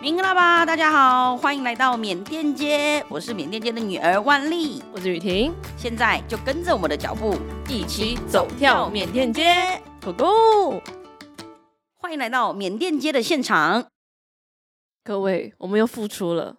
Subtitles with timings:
[0.00, 3.04] 明哥拉巴，大家好，欢迎来到缅甸街。
[3.08, 5.52] 我是缅甸街的女儿万丽，我是雨婷。
[5.76, 7.36] 现在就跟着我们的脚步，
[7.68, 10.80] 一起走跳缅甸街，Go Go！
[11.96, 13.88] 欢迎来到缅甸街的现场。
[15.02, 16.58] 各位，我们又复出了。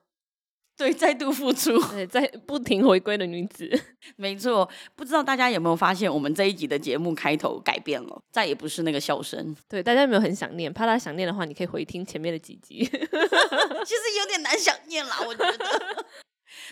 [0.80, 3.70] 对，再度复出， 对，在不停回归的女子，
[4.16, 4.68] 没错。
[4.96, 9.54] 不知道大家有没有发现，我们这一集的节目开头改变了，再也不是那个笑声。
[9.68, 10.72] 对，大家有没有很想念？
[10.72, 12.86] 怕他想念的话，你可以回听前面的几集。
[12.88, 13.02] 其实
[14.20, 16.06] 有点难想念啦，我觉得。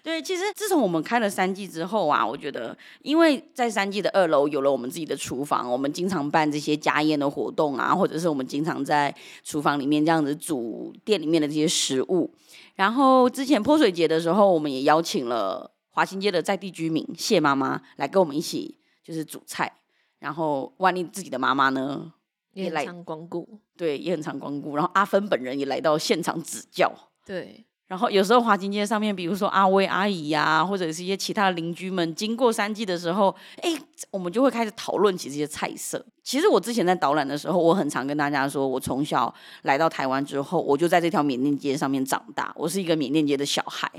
[0.03, 12.33] 对，其实自从我们开了三季之后啊，我觉得，因为在三季的二楼有了我们自己的厨房，我们经常办这些家宴的活动啊，或者是我们经常在厨房里面这样子煮店里面的这些食物。
[12.77, 19.79] 然后之前泼水节的时候，我们也邀请了华新街的在地居民谢妈妈来跟我们一起就是煮菜。
[20.19, 22.13] 然后万丽自己的妈妈呢
[22.53, 24.75] 也来光顾，对，也很常光顾。
[24.75, 26.91] 然后阿芬本人也来到现场指教，
[27.25, 27.65] 对。
[27.87, 33.73] 然后有时候华新街上面，比如说阿威阿姨呀、或者是一些其他的邻居们经过三季的时候，哎，
[34.11, 36.05] 我们就会开始讨论起这些菜色。
[36.21, 43.89] 其实我之前在导览的时候，我很常跟大家说，我从小来到台湾之后，我就在这条缅甸街上面长大，我是一个缅甸街的小孩。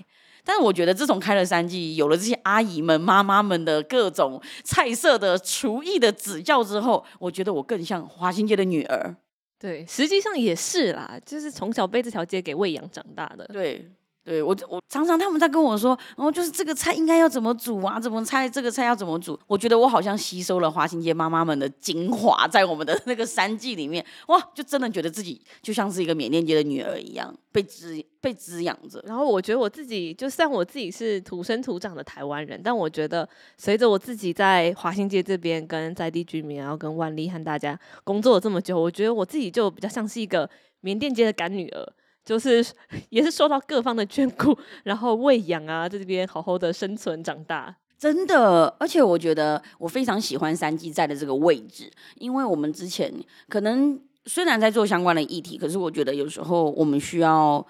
[0.45, 9.17] 但是我觉得自从开了三季，有了这些阿姨们、妈妈们的各种菜色的厨艺的指教之后，我觉得我更像华新街的女儿。
[9.59, 13.45] 对，实际上也是啦，就是从小被这条街给喂养长大的。
[13.47, 13.85] 对。
[14.29, 17.99] 对我，我常常他们在跟我说，然后就是这个菜应该要怎么煮啊？
[17.99, 19.39] 怎么菜这个菜要怎么煮？
[19.47, 29.03] 我觉得我好像吸收了华新街妈妈们的精华，在我们的那个三季里面，哇，就真的觉得自己就像是一个缅甸街的女儿一样，被滋被滋养着。
[29.07, 40.51] 然后我觉得我自己，就算我自己是土生土长的台湾人，但我觉得随着我自己在华新街这边跟在地居民，然后跟万丽和大家工作了这么久，我觉得我自己就比较像是一个
[40.83, 41.93] 缅甸街的干女儿。
[42.29, 42.63] 就是
[43.09, 48.67] 也是受到各方的眷顾，然后喂养啊，在这边好好的生存长大，真的。
[48.79, 53.11] 而且我觉得我非常喜欢三季在的这个位置，因为我们之前
[53.49, 57.67] 可能虽然在做相关的议题，可是我觉得有时候我们需要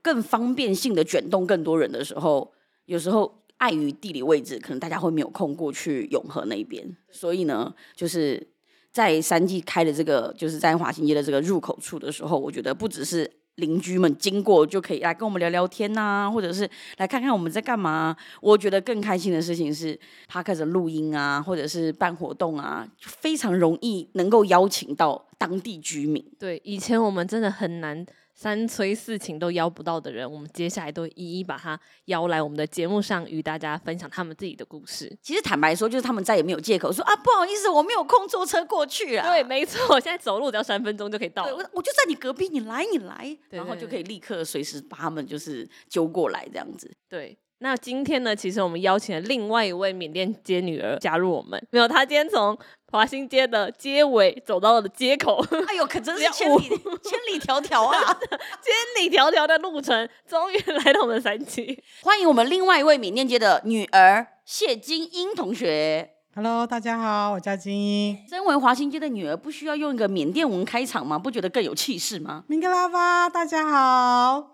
[0.00, 2.50] 更方便性的卷动更多人的时候，
[2.86, 8.48] 有时候碍于地理位置，可能大家会没有空过去永和那边，所以呢，就是
[8.90, 13.30] 在三季开的这个，就是在华新街的这个入口处的时候，我觉得不只是。
[13.58, 18.16] 邻居们经过就可以来跟我们聊聊天呐、啊，或者是来看看我们在干嘛。
[18.40, 26.24] 我觉得更开心的事情是，他开始录音啊，或者是办活动啊，非常容易能够邀请到当地居民。
[26.38, 28.06] 对，以前我们真的很难。
[28.38, 35.12] 三催四请都邀不到的人，我们接下来都一一把他邀来我们的节目上，与大家分享他们自己的故事。
[35.20, 39.26] 其实坦白说，就是他们再也没有借口说啊，不好意思，我没有空坐车过去啊。
[39.26, 41.52] 对，没错，我现在走路只要三分钟就可以到了。
[41.52, 46.88] 我我就在你隔壁，你来，你来，对对对，然后就可以立刻随时把他们就是揪过来这样子。
[47.08, 47.36] 对。
[47.60, 51.60] 那今天呢，其实我们邀请了另外一位缅甸街女儿加入我们。
[51.70, 52.56] 没有，她今天从
[52.92, 55.44] 华新街的街尾走到了街口。
[55.66, 58.16] 哎呦，可真是千里千里迢迢啊！
[58.62, 61.82] 千里迢迢的路程，终于来到我们三期。
[62.02, 66.10] 欢迎我们另外一位缅甸街的女儿谢金英同学。
[66.36, 68.18] Hello，大家好，我叫金英。
[68.28, 71.18] 身为华新街的女儿，不需要用一个缅甸文开场吗？
[71.18, 72.44] 不觉得更有气势吗？
[72.46, 74.52] 明格拉巴，大家好。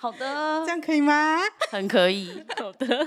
[0.00, 1.38] 好的，这样可以吗？
[1.70, 2.42] 很可以。
[2.56, 3.06] 好的。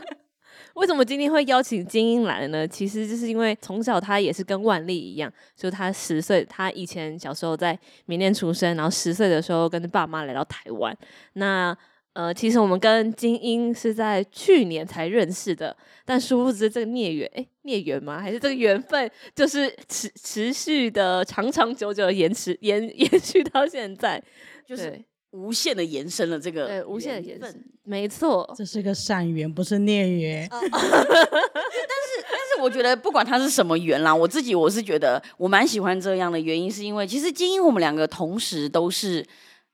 [0.75, 2.67] 为什么今天会邀请金英来呢？
[2.67, 10.95] 其实就是因为从小她也是跟万丽一样，就她十岁，她以前小时候在缅甸出生，然后十岁的时候跟爸妈来到台湾。
[11.33, 11.75] 那
[12.13, 15.75] 呃，其实我们跟金英是在去年才认识的，
[16.05, 18.19] 但殊不知这个孽缘，哎，孽缘吗？
[18.19, 24.23] 还是这个缘分就是持持续的长长久久的延迟延 延续到现在，
[24.63, 25.03] 就是。
[25.33, 30.47] 无限的延伸了这个，对，无限的延伸，没错，这是个善缘，不是孽缘。
[30.49, 39.25] 但是， 但是我觉得不管它是什么缘啦，我自己我是觉得我蛮喜欢这样的原因，是因为其实金英我们两个同时都是，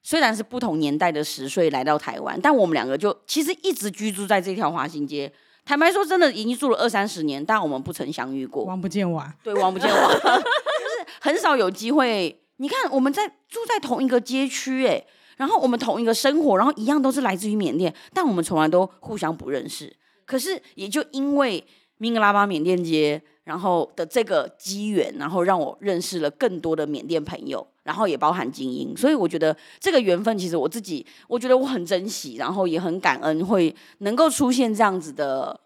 [0.01, 5.29] 虽然是不同年代的十岁来到台湾，但我们两个就其实一直居住在这条华新街。
[5.65, 12.41] 坦白说，真的已经住了二三十年，但我们不曾相遇过，王不见王，对，王不见王， 就是很少有机会。
[12.57, 15.03] 你看，我们在住在同一个街区，哎。
[15.39, 19.95] 然后我们同一个生活，然后一样都是来自于缅甸，但我们从来都互相不认识。
[20.25, 21.65] 可是也就因为
[21.97, 28.95] 明格拉巴缅甸街，然后的这个机缘，然后让我认识了更多的缅甸朋友，然后也包含精英。
[28.97, 35.57] 所以我觉得这个缘分，其实我自己我觉得我很珍惜，然后也很感恩，会能够出现这样子的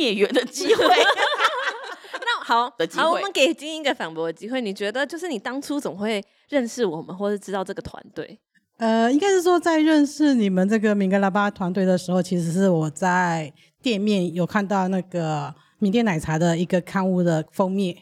[0.00, 0.84] 孽缘的机会。
[2.20, 4.60] 那好，好，我们给金英一个反驳的机会。
[4.60, 8.38] 你觉得，就是你当初怎么会认识我们，或是知道这个团队？
[8.82, 17.96] 呃，应该是说在认识你们这个明格拉巴团队的时候，其实是我在店面有看到那个缅甸奶茶的一个刊物的封面，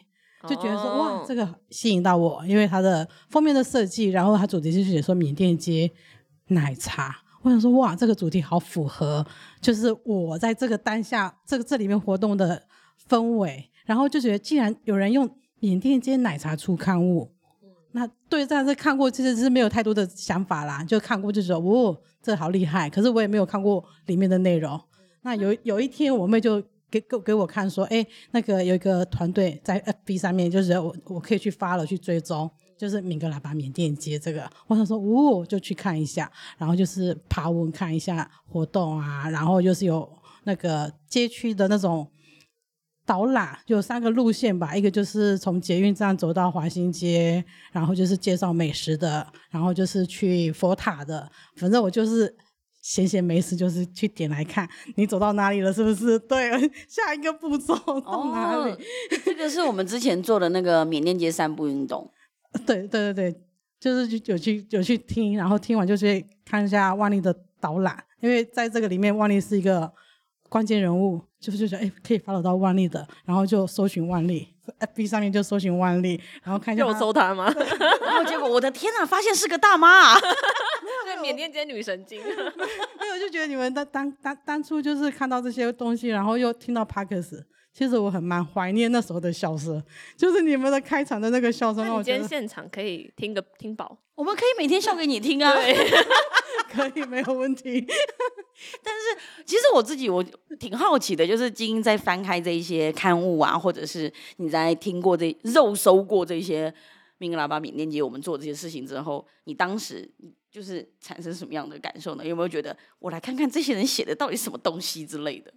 [0.49, 5.91] 就觉得说、哦、哇，这个吸引到我，因为它的封面的设计，然后它主题就写说缅甸街
[6.47, 9.23] 奶茶，我想说哇，这个主题好符合，
[9.61, 12.59] 就是我在这个当下这个这里面活动的
[13.07, 15.29] 氛围，然后就觉得既然有人用
[15.59, 17.35] 缅甸街奶茶出刊物。
[17.93, 22.89] 那对，但是看过其实是没有太多的想法啦，就看过就说哦，这好厉害。
[22.89, 24.79] 可是我也没有看过里面的内容。
[25.23, 34.49] 那有有一天我妹就给给给我看说，哎，那个有一个团队在 FB 上面，就是我我可以去 follow 去追踪，就是敏格拉巴缅甸街这个。
[34.67, 40.09] 我想说哦，就去看一下，然后就是爬文看一下活动啊，然后就是有
[40.45, 42.07] 那个街区的那种。
[43.11, 47.43] 导览有三个路线吧，一个就是从捷运站走到华新街，
[47.73, 51.29] 然后就是介绍美食的，然后就是去佛塔的。
[51.57, 52.33] 反正我就是
[52.81, 54.65] 闲闲没事，就是去点来看
[54.95, 56.17] 你走到哪里了，是不是？
[56.19, 56.51] 对，
[56.87, 58.71] 下一个步骤到哪里？
[58.71, 58.77] 哦，
[59.25, 62.09] 这个是我们之前做的那个缅甸街散步运动。
[62.65, 63.41] 对对对对，
[63.77, 69.91] 就是有去有去听，然后听完就去看一下万丽的导览，因为在这个里面，万丽是一个
[70.47, 71.19] 关键人物。
[71.41, 74.47] 就是就觉得哎，可以 follow 到万丽的，然后就搜寻万丽
[74.79, 76.85] ，FB 上面就搜寻万丽，然后看一下。
[76.85, 77.51] 我搜他吗？
[77.99, 80.19] 然后结果我的天哪，发现是个大妈啊！
[81.03, 82.21] 对，缅甸街女神经。
[82.23, 82.29] 没
[83.07, 89.81] 有，我就觉得你们当当当当初就是看到这些东西，然后又听到 Parkes，其实我很蛮怀念那时候的笑声，
[90.17, 91.85] 就是你们的开场的那个笑声。
[91.85, 95.53] 那我今天现场可以听个听饱，我们可以每天笑给你听啊。
[96.71, 97.85] 可以，没有问题。
[98.81, 100.23] 但是其实我自己我
[100.57, 106.73] 挺好奇的，就是今天在翻开这一些刊物啊，或者是你在听过这肉搜过这些
[107.17, 110.09] 明格拉巴缅甸街我们做这些事情之后，你当时
[110.49, 112.25] 就是产生什么样的感受呢？
[112.25, 115.53] 有没有觉得我来看看这些人写的到底什么东西之类的？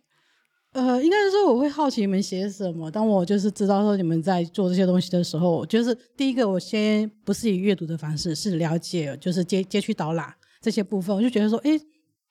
[0.74, 2.90] 呃，应该是说我会好奇你们写什么。
[2.90, 10.34] 当我就是知道说你们在做这些东西的时候，就是第一个我先不是以阅读的方式，是了解，就是街街区导览。
[10.60, 11.78] 这些部分，我就觉得说，哎，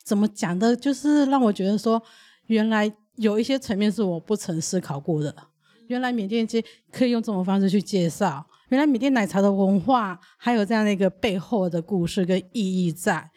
[0.03, 0.75] 怎么讲的？
[0.75, 2.03] 就是让我觉得说，
[2.47, 5.33] 原来有一些层面是我不曾思考过的。
[5.87, 6.61] 原来缅甸街
[6.91, 13.31] 可以用这种方式去介绍，原来缅甸奶茶的文化还有这样的一个背后的故事跟意义在。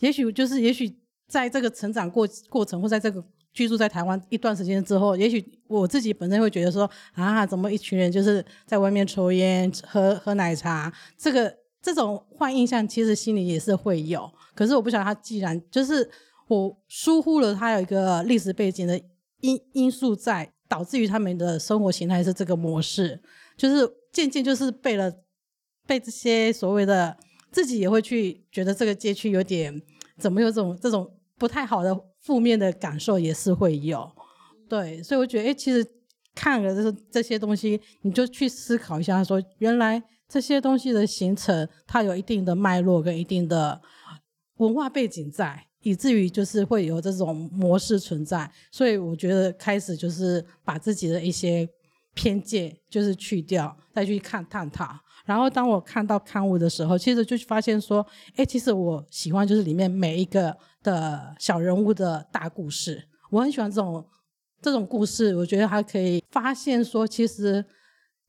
[0.00, 0.92] 也许就是，也许
[1.30, 3.24] 在这个成长过过程，或在这个
[3.54, 11.60] 居住在台湾一段时间之后，也许我自己本身会觉得说，啊，怎么一群人就是在外面抽烟、喝喝奶茶，这个。
[11.82, 16.06] 这种坏印象其实心里也是会有，可是我不晓得他既然就是
[16.46, 19.00] 我疏忽了他有一个历史背景的
[19.40, 23.18] 因因素在，导致于他们的生活形态是这个模式，
[23.56, 25.10] 就是渐渐就是被了
[25.86, 27.16] 被这些所谓的
[27.50, 29.80] 自己也会去觉得这个街区有点
[30.18, 31.10] 怎么有种这种
[31.40, 34.08] 不太好的负面的感受也是会有，
[34.68, 35.84] 对，所以我觉得诶，其实
[36.36, 40.00] 看了这这些东西，你就去思考一下说，说原来。
[40.32, 43.82] 这些东西的形成，它有一定的脉络跟一定的
[44.58, 48.48] 文化背景在，以至于就是会有这种模式存在。
[48.70, 51.68] 所以我觉得开始就是把自己的一些
[52.14, 54.96] 偏见就是去掉，再去看探讨。
[55.30, 64.04] 然后当我看到刊物的时候，其实就发现说，哎，其实我喜欢就是里面每一个的小人物的大故事，我很喜欢这种
[64.60, 65.36] 这种故事。
[65.36, 67.64] 我觉得还可以发现说，其实。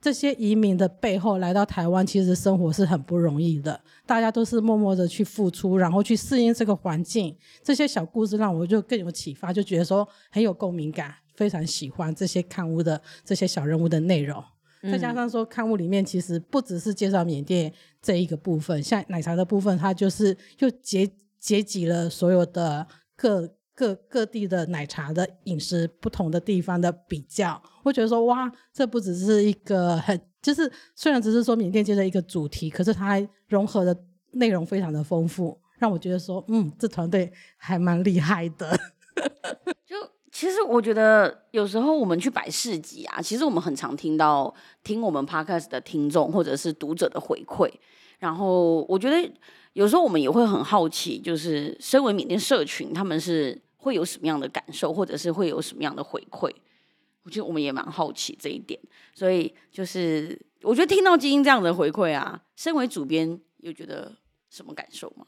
[0.03, 3.79] 这些移民的背后来到台湾，其实生活是很不容易的。
[4.03, 7.38] 大家都是默默的去付出，然后去适应这个环境。
[7.62, 14.43] 这些小故事让我就更有启发，就觉得说很有共鸣感，非常喜欢这些刊物的这些小人物的内容。
[14.84, 17.72] 再加上说，刊物里面其实不只是介绍缅甸
[18.02, 21.10] 这一个部分，像奶茶的部分，它就是又结
[21.40, 23.56] 结集了所有的各。
[23.74, 33.98] 各各地的奶茶的饮食，不同的地方的比较，我觉得说哇，这不只是一个很，就是虽然只是说缅甸街的一个主题，可是它还融合的
[34.34, 38.78] 内容非常的丰富，让我觉得说，嗯，这团队还蛮厉害的。
[39.88, 39.96] 就
[40.32, 47.70] 其实我觉得有时候我们去摆市集啊，其实我们很常听到听我们 Podcast 的听众或者是读者的回馈，
[48.20, 49.32] 然后我觉得
[49.74, 53.62] 有时候我们也会很好奇，就是身为缅甸社群，他们是。
[53.84, 56.54] 会有什么样的感受，或者是会有什么样的回馈？
[57.24, 58.80] 我觉得我们也蛮好奇这一点，
[59.12, 64.16] 所以就是我觉得听到金英这样的回馈啊，身为主编，有觉得
[64.52, 65.26] 什么感受吗？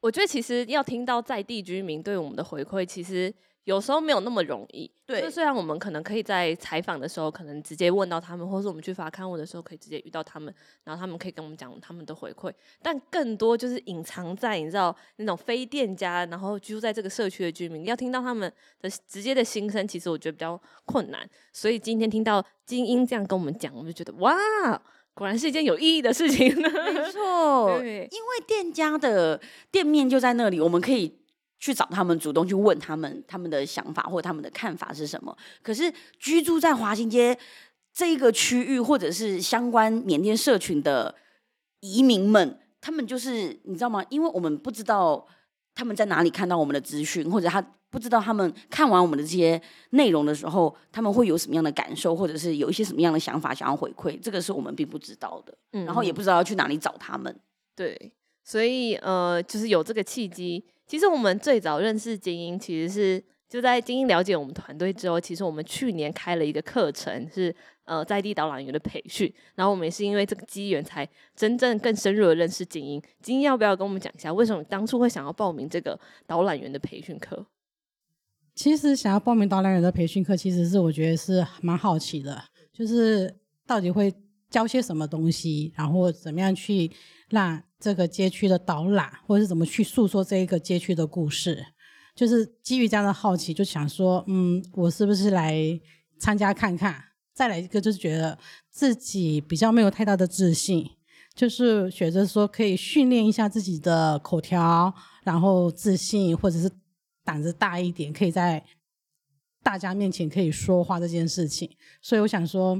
[0.00, 3.32] 我觉得其实要听到在地居民对我们的回馈，其实。
[3.64, 5.20] 有时候没有那么容易，对。
[5.20, 10.52] 就虽然我们可能可以在采访的时候，可能直接问到他们，或是我们去发刊物的时候，可以直接遇到他们，
[10.82, 21.28] 然后他们可以跟我们讲他们的回馈，但更多就是隐藏在你知道那种非店家，然后居住在这个社区的居民，要听到他们的直接的心声，其实我觉得比较困难。
[21.52, 24.34] 所以今天听到精英这样跟我们讲，我们就觉得哇，
[25.20, 26.46] 果然是一件有意义的事情。
[26.56, 26.68] 没
[27.12, 29.38] 错， 因为店家的
[29.70, 31.14] 店面就在那里，我们可以。
[31.62, 35.36] 去找他们，主动去问他们他们的想法或他们的看法是什么。
[35.60, 37.36] 可是居住在华新街
[37.92, 41.14] 这一个区域，或者是相关缅甸社群的
[41.80, 44.02] 移民们，他们就是你知道吗？
[44.08, 45.26] 因为我们不知道
[45.80, 47.58] 他们在哪里看到我们的资讯，或者他
[47.88, 49.58] 不知道他们看完我们的这些
[49.92, 55.56] 内容的时候，他们会有什么样的感受，或者是有一些什么样的想法想要回馈，这个是我们并不知道的。
[55.72, 57.34] 嗯，然后也不知道要去哪里找他们。
[57.74, 58.12] 对，
[58.44, 60.62] 所以呃，就是有这个契机。
[60.86, 67.54] 其实我们最早认识精英，其实是就在精英了解我们团队之后，其实我们去年开了一个课程，是
[67.84, 73.02] 呃在地导览员的培训，然后我们也是因为这个机缘，才真正更深入的认识精英。
[73.20, 77.44] 精英要不要跟我们讲一下，为什么当初会想要报名这个导览员的培训课？
[78.54, 82.40] 其实想要报名导览员的培训课，其实是我觉得是蛮好奇的，
[82.72, 83.34] 就是
[83.66, 84.14] 到底会
[84.48, 86.90] 教些什么东西，然后怎么样去
[87.28, 87.60] 让。
[87.82, 91.64] 这个街区的导览，或者是怎么去诉说这一个街区的故事，
[92.20, 95.58] 就是基于这样的好奇，就想说，嗯，我是不是来
[96.18, 97.02] 参加看看？
[97.32, 98.38] 再来一个就是觉得
[98.70, 100.86] 自己比较没有太大的自信，
[101.34, 106.70] 就是觉得说可以训练一下自己的口条，然后自信，或者是
[107.24, 108.62] 胆子大一点，可以在
[109.62, 111.70] 大家面前可以说话这件事情。
[112.02, 112.78] 所以我想说，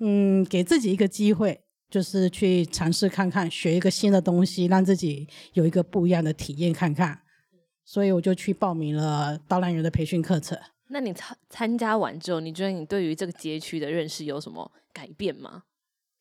[0.00, 1.60] 嗯，给自己一个机会。
[1.88, 7.20] 就是去尝试看看，学一个新的东西，让自己有一个不一样的体验看看。
[7.90, 10.56] 所以我就去报名了导览员的培训课程。
[10.90, 15.64] 那你参参加完之后，你觉得你对于这个街区的认识有什么改变吗？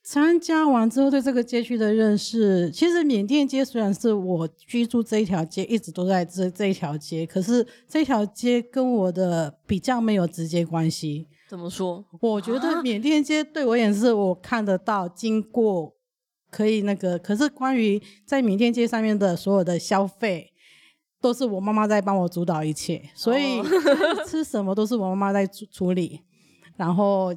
[0.01, 11.27] 参加完之后，对这个街区的认识，其实缅甸街虽然是我居住这一条街，一直都在这这一条街，可是这条街跟我的比较没有直接关系。
[11.47, 12.03] 怎么说？
[12.19, 15.93] 我觉得缅甸街对我也是我看得到、经过，
[16.49, 17.19] 可以那个。
[17.19, 20.48] 可是关于在缅甸街上面的所有的消费，
[21.21, 23.61] 都是我妈妈在帮我主导一切，所以
[24.27, 26.21] 吃什么都是我妈妈在处处理。
[26.77, 27.35] 然后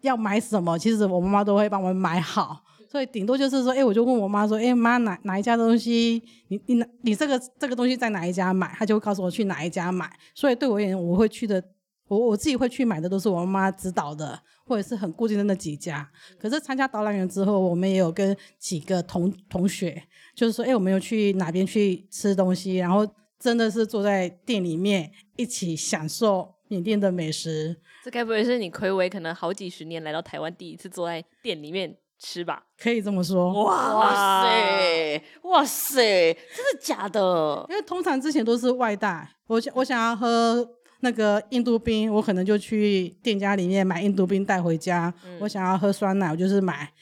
[0.00, 2.64] 要买什么，其实我妈妈都会帮我买好。
[2.90, 8.74] 所以顶多就是说，哎，我就问我妈说，哎妈，哪哪一家东西，你你你这个这个东西在哪一家买？
[8.78, 10.10] 她就会告诉我去哪一家买。
[10.34, 11.62] 所以对我而言，我会去的。
[12.08, 16.08] 我我自己会去买的都是我妈妈指导的，或者是很固定的那几家。
[16.40, 20.02] 可是参加导览员之后，我们也有跟几个同同学，
[20.34, 23.06] 就是说，哎，我们有去哪边去吃东西，然后
[23.38, 27.76] 真的是坐在店里面一起享受缅甸的美食。
[28.04, 32.64] 这该不会是你睽违可能好几十年来到台湾第一次坐在店里面吃吧？
[32.78, 33.64] 可以这么说。
[33.64, 37.66] 哇，塞，哇塞，真的假的？
[37.68, 40.74] 因为通常之前都是外带，我想我想要喝。
[41.00, 45.14] 那个印度冰，我可能就去店家里面买印度冰带回家。
[45.24, 46.92] 嗯、我想要喝酸奶，我就是买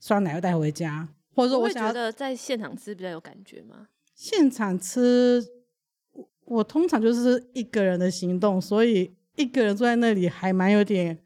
[0.00, 1.08] 酸奶带回家。
[1.36, 3.86] 或者说我想要，觉得在现场吃比较有感觉吗？
[4.12, 5.40] 现场吃，
[6.44, 11.18] 我，通常就是一个人的行动，所以一个人坐在那里还蛮有点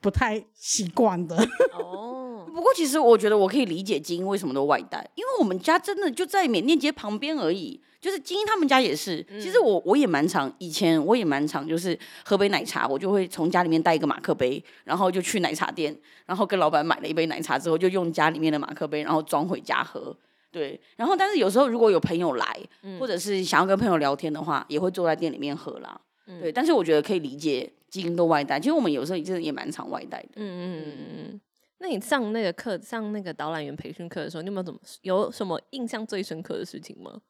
[0.00, 1.36] 不太习惯的。
[1.78, 7.82] 哦，不过其实我觉得我可以理解金英为什么都外带，因为我们家真的就在缅甸街旁边而已。
[8.00, 20.14] 就是金英他们家也是，其实我我也蛮常，以前我也蛮常，就是喝杯奶茶，我就会从家里面带一个马克杯，然后就去奶茶店，然后跟老板买了一杯奶茶之后，就用家里面的马克杯，然后装回家喝。
[20.54, 22.56] 对，然后但是有时候如果有朋友来，
[23.00, 26.00] 或者是想要跟朋友聊天的话，也会坐在店里面喝啦。
[26.40, 30.28] 对，但是我觉得可以理解基因都外带，其实我们有时候真的也蛮常外带的。
[30.36, 31.40] 嗯嗯嗯嗯嗯。
[31.78, 37.20] 那你上那个课，上那个导览员培训课的时候，你有没有怎么有什么印象最深刻的事情吗？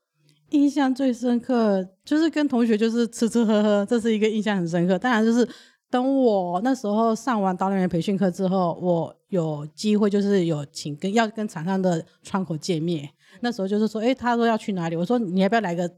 [0.51, 4.99] 印象最深刻就是跟同学就是吃吃喝喝，这是一个印象很深刻。
[4.99, 5.49] 当然就是
[5.91, 13.09] 等我那时候上完导览员培训课之后，我有机会就是有请跟要跟厂商的窗口见面。
[13.41, 14.97] 那时候就是说，诶，他说要去哪里？
[14.97, 15.91] 我说你要不要来个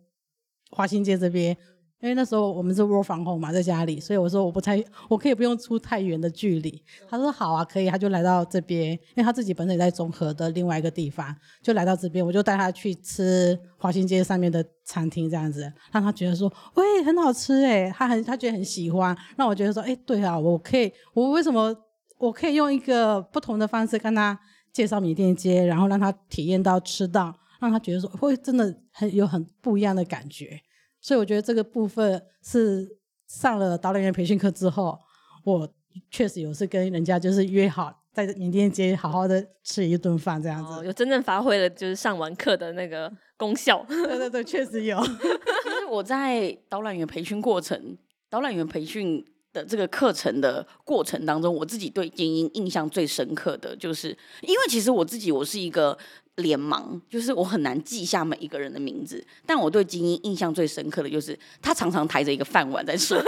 [0.71, 1.57] 华新街这边？
[2.03, 6.85] 因为那时候我们是 work from home 嘛，在家里，所以我说我不太，我可以不用出太远的距离。
[7.09, 21.75] 他说好啊，可以，他就来到这边，因为他自己本身也在中和的另外一个地方，就来到这边，我就带他去吃华新街上面的餐厅，这样子让他觉得说，喂，很好吃诶，他很他觉得很喜欢，让我觉得说，诶，对啊，我可以，我为什么
[22.19, 24.39] 我可以用一个不同的方式跟他
[24.77, 27.35] 介绍米店街，然后让他体验到吃到。
[27.59, 30.61] 让他觉得说会真的很有很不一样的感觉。
[31.01, 32.87] 所以我觉得这个部分是
[33.27, 34.99] 上了导览员培训课之后，
[35.43, 35.67] 我
[36.11, 43.83] 确实有是跟人家就是约好在缅甸街好好的吃一顿饭这样子，哦，有真正发挥了就是上完课的那个功效。
[43.89, 45.01] 对对对，确实有。
[45.65, 47.97] 其实我在导览员培训过程，
[48.29, 49.25] 导览员培训。
[49.57, 54.09] 的这个课程的过程当中，我自己对精英印象最深刻的就是，
[54.43, 55.97] 因为其实我自己我是一个
[56.37, 59.25] 脸盲，就是我很难记下每一个人的名字。
[59.47, 63.17] 但我对精英印象最深刻的就是，他常常抬着一个饭碗在说。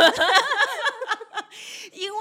[1.93, 2.19] 因为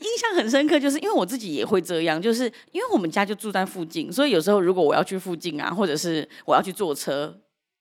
[0.00, 7.38] 印象很深刻，就是因为我自己也会这样，就是因为我们家就住在附近，所以有时候如果我要去附近啊，或者是我要去坐车。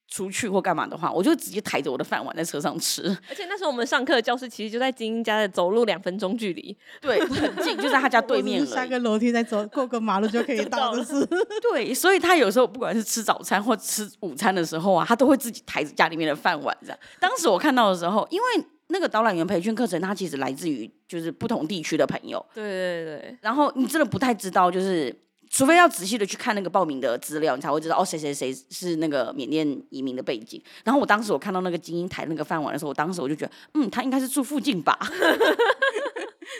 [0.07, 3.03] 出去或干嘛的话，我就直接抬着我的饭碗在车上吃。
[3.29, 8.65] 而且那时候我们上课的教室其实就在精英家的走路两分钟距离，对，很近，就在他家对面。
[8.65, 11.25] 下个楼梯再走，过个马路就可以到的是。
[11.71, 16.97] 对，所以他有时候不管是吃早餐或吃午餐的时候啊，他都会自己抬着家里面的饭碗这样。
[17.19, 22.43] 当时我看到的时候，因为那个导览员培训课程，它其实来自于就是不同地区的朋友。
[22.53, 23.37] 对对对。
[23.41, 25.13] 然后你真的不太知道，就是。
[25.49, 30.61] 除非要仔细的去看那个报名的资料，你才会知道哦，谁谁谁是那个缅甸移民的背景。
[30.83, 34.97] 然后我当时我看到那个精英台那个饭碗的时候，我当时我就觉得，嗯，他应该是住附近吧。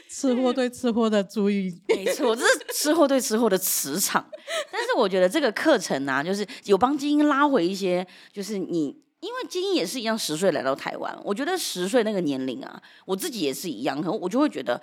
[0.09, 4.25] 吃货对吃货的注意，没错，这是吃货对吃货的磁场。
[4.71, 8.85] 但是我觉得这个课程啊，就是有帮精英拉回一些，就是你
[9.19, 14.81] 因为精英也是一样，十岁来到台湾，我觉得十岁那个年龄啊，我自己也是一样，我就会觉得，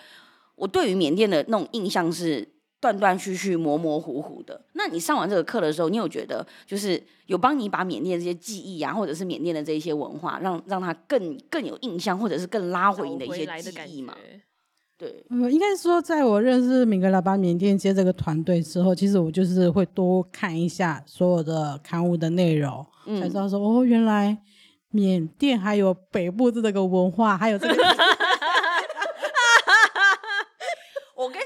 [0.56, 2.53] 我对于缅甸的那种印象是。
[2.84, 4.60] 断断续续、模模糊糊的。
[4.74, 14.14] 那你上完这个课的时候，你有觉得就是有帮你把缅甸这些记忆啊，或者是缅甸的这一些文化，让让它更更有印象，或者是更拉回你的一些记忆吗？
[14.98, 24.36] 对，嗯，应该说，在我认识米格拉巴缅甸街这个团队之后，其实我就是会多看一下所有的刊物的内容，嗯、才知道说哦，原来
[24.90, 27.74] 缅甸还有北部的这个文化，还有这个。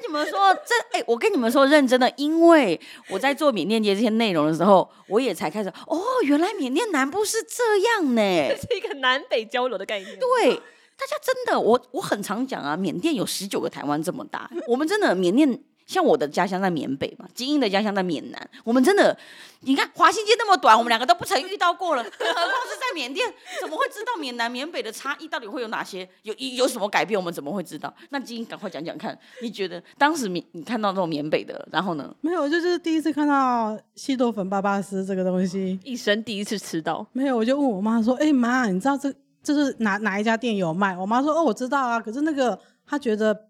[0.09, 10.19] 你们说这哎、欸，我跟你们说认真的，因为我在做缅甸节这些内容的时候，我也才开始哦，原来缅甸南部是这样呢， 这是一个南北交流的概念。
[10.19, 10.55] 对，
[10.97, 15.63] 大家真的，我我很常讲啊，缅甸有十九个台湾这么大，我们真的缅甸。
[15.89, 18.51] 像我的家乡在缅北嘛，精英的家乡在缅南。
[18.63, 19.17] 我们真的，
[19.61, 23.27] 你看华新街那么短，我们两个都不曾遇到过了，更何况是在缅甸，
[23.59, 26.07] 怎么会知道缅南缅北的差异到底会有哪些？
[26.25, 27.19] 有有什么改变？
[27.19, 27.93] 我们怎么会知道？
[28.11, 32.15] 那精英赶快讲讲看，你觉得当时缅你看到那种缅北的，然后呢？
[32.21, 37.07] 没有，就是第一次看到西多粉巴巴斯这个东西，一生第一次吃到。
[37.15, 39.11] 没有，我就问我妈说：“哎、欸、妈，你知道这
[39.43, 43.45] 这是哪哪一家店有卖？”我妈说：“哦，我知道啊，可是那个她觉得。”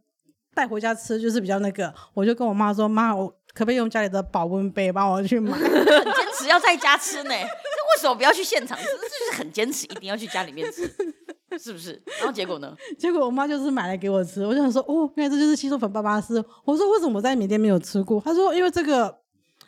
[0.59, 8.85] 带回家吃就是比较那个，我就跟我妈说：“妈，我可不可以用家里的保温杯帮我去买？”很坚持要在家吃呢， 这为什么不要去现场吃？
[8.85, 10.83] 这就是很坚持，一定要去家里面吃，
[11.57, 12.03] 是不是？
[12.19, 12.75] 然后结果呢？
[12.99, 19.17] 结果我妈就是买来给我吃，我就想说：“哦，原来这就是西多粉巴巴斯。”我说：“为什么我在缅甸没有吃过？”她说：“因为这个，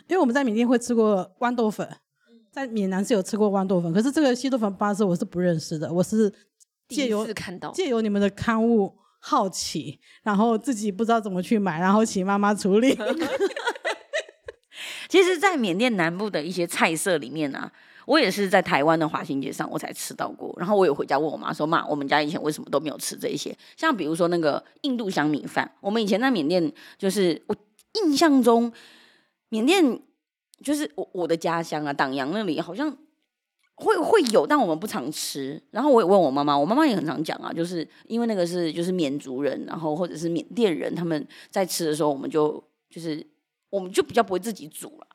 [0.09, 1.88] 因为我们在缅甸会吃过豌豆粉，
[2.50, 6.33] 在闽南是有吃过豌豆粉，可是这个西多粉巴巴斯我是不认识的，我是
[6.88, 12.96] 借由看到借由你们的刊物。”好奇，然后自己不知道怎么去买，然后请妈妈处理。
[15.09, 17.70] 其实，在缅甸南部的一些菜色里面啊，
[18.06, 20.54] 我也是在台湾的华新街上我才吃到过。
[20.56, 23.54] 然后我有回家问我妈说：“妈，我们家以前为什么都没有吃这些？
[23.76, 27.56] 像比如说那个印度香米饭，我们以前在缅甸就是我
[28.04, 28.72] 印象中，
[29.48, 30.00] 缅甸
[30.64, 32.96] 就是我我的家乡啊，党阳那里好像。”
[33.80, 35.60] 会会有，但我们不常吃。
[35.70, 43.26] 然后我也问我妈妈，我妈妈也很常讲啊，就是因为那个是就是缅族人，然后或者是缅甸人，他们在吃的时候，我们就就是
[43.70, 45.06] 我们就比较不会自己煮了。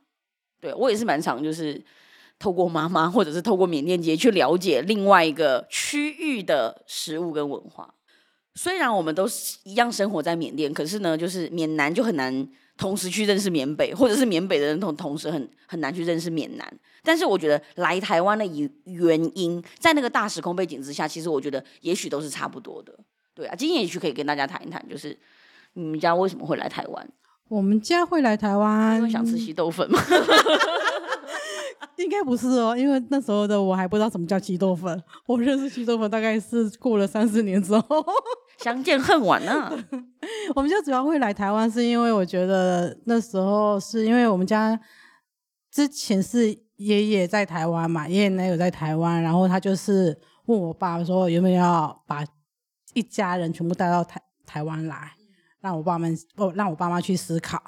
[0.59, 1.81] 对，我也是蛮常就是
[2.39, 7.93] 透过妈妈或者是透过缅甸街去了解另外一个区域的食物跟文化。
[8.55, 12.49] 虽然我们都是一样生活在缅甸，可是呢，就是缅南就很难。
[12.77, 16.79] 同时去认识缅北，或者是缅北的人同同时很很难去认识缅南。
[17.03, 18.45] 但是我觉得来台湾的
[18.85, 22.97] 原因，在那个大时空背景之下，其实我觉得也许都是差不多的。
[23.33, 25.17] 对啊，今天也许可以跟大家谈一谈，就是
[25.73, 27.07] 你们家为什么会来台湾？
[27.47, 30.01] 我们家会来台湾，因为想吃稀豆粉吗？
[31.97, 35.03] 应该不是哦，因为那时候的我还不知道什么叫稀豆粉。
[35.25, 38.05] 我认识稀豆粉大概是过了三四年之后。
[38.57, 39.69] 相见恨晚啊！
[40.55, 44.79] 我们家主要会来台湾，是因为我觉得那时候是因为我们家
[45.69, 52.23] 之前是爷爷在台湾嘛，爷爷奶奶有在台湾，然后他就是问我爸说有没有要把
[52.93, 55.11] 一家人全部带到台台湾来，
[55.59, 57.61] 让我爸们哦让我爸妈去思考，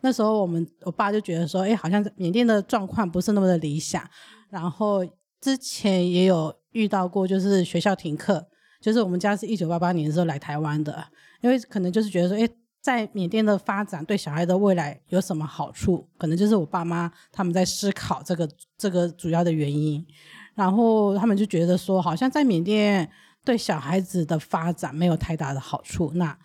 [0.00, 4.02] 那时候我们我爸就觉得说，哎，好像缅甸的状况不是那么的理想。
[4.48, 5.04] 然后
[5.40, 8.46] 之前也有遇到过，就是学校停课，
[8.80, 11.04] 就是我们家是一九八八年的时候来台湾的，
[11.40, 12.48] 因为可能就是觉得说，哎，
[12.80, 16.08] 在缅甸的发展对小孩的未来有什么好处？
[16.16, 20.06] 可能就是我爸妈他们在思考这个这个主要的原因。
[20.54, 23.10] 然后他们就觉得说，好像在缅甸
[23.44, 26.38] 对小孩子的发展没有太大的好处，那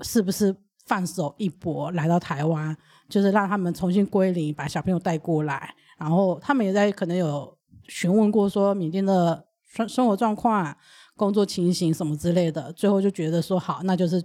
[0.00, 0.56] 是不是？
[0.88, 2.76] 放手一搏来到台湾，
[3.08, 5.74] 就是让他们重新归零，把小朋友带过来。
[5.98, 7.56] 然后他们也在可能有
[7.88, 10.74] 询问过说缅甸的生生活状况、
[11.14, 12.72] 工作情形什么之类的。
[12.72, 14.22] 最后就觉得说好，那就是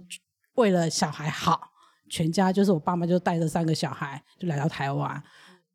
[0.54, 1.60] 为了小孩好，
[2.08, 5.22] 全家就是我爸妈就带着三个小孩就来到台湾。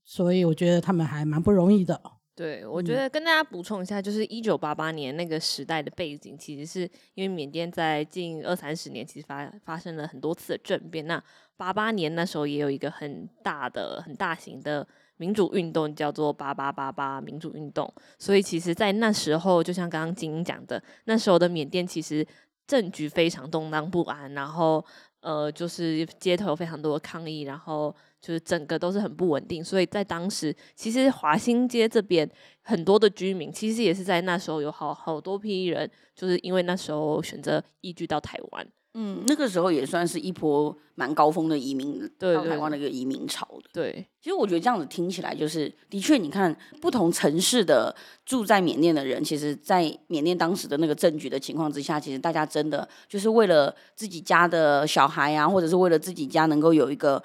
[0.04, 2.02] 所以我觉得他们还蛮不容易的。
[2.40, 11.06] 对，我觉得跟大家补充一下，就是一九八八年那个时代的背景，其实是因为缅甸在近二三十年其实发发生了很多次的政变。
[11.06, 11.22] 那
[11.58, 17.94] 八八年那时候也有一个很大的、很大型的民主运动，叫做八八八八民主运动。
[18.18, 22.26] 所以其实，在那时候，就像刚刚金英讲的，那时候的缅甸其实
[22.66, 24.86] 政局非常动荡不安，然后
[25.20, 27.94] 呃，就是街头有非常多的抗议，然后。
[28.22, 32.30] 就是整个都是很不稳定，所以在当时，其实华新街这边
[32.62, 38.68] 很多的居民，其实也是在那时候有好好多批人，就是因为那时候选择移居到台湾。
[38.96, 43.70] 嗯，那个时候也算是一波蛮高峰的移民到台湾的一个移民潮的。
[43.72, 57.22] 对，对，其实我觉得这样子听起来，就是的确，你看不同城市的住在缅甸的人，其实，在缅甸当时的那个政局的情况之下，其实大家真的就是为了自己家的小孩啊，或者是为了自己家能够有一个。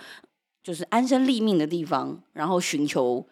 [0.65, 3.25] 就是安身立命的地方，然后寻求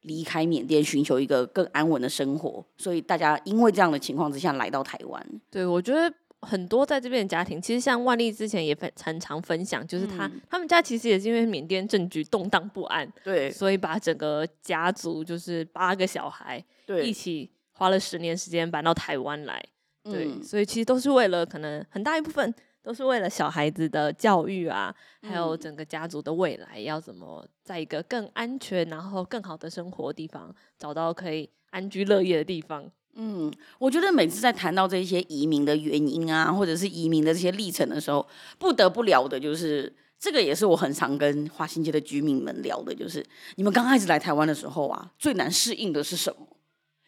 [0.00, 2.64] 离开缅甸，寻求一个更安稳的生活。
[2.78, 5.40] 所以大家因为这样的情况之下来到台湾。
[5.50, 19.62] 对，我觉得很多在这边的家庭，其实像万丽之前也分常常分享，就是他、嗯、他们家其实也是因为缅甸政局动荡不安，对，所以把整个家族就是八个小孩，对，一起花了十年时间搬到台湾来。
[20.04, 22.54] 对、嗯，所以其实都是为了可能很大一部分。
[22.86, 32.88] 都是为了小孩子的教育啊，还有整个家族的未来，要怎么在一个更安全、然后更好的生活的地方，找到可以安居乐业的地方。
[33.14, 38.24] 嗯，我觉得每次在谈到这些移民的原因啊，或者是移民的这些历程的时候，
[38.56, 46.46] 不得不聊的就是这个，也是我很常跟华新街的居民们聊的，就是你们刚开始来台湾的时候啊，最难适应的是什么？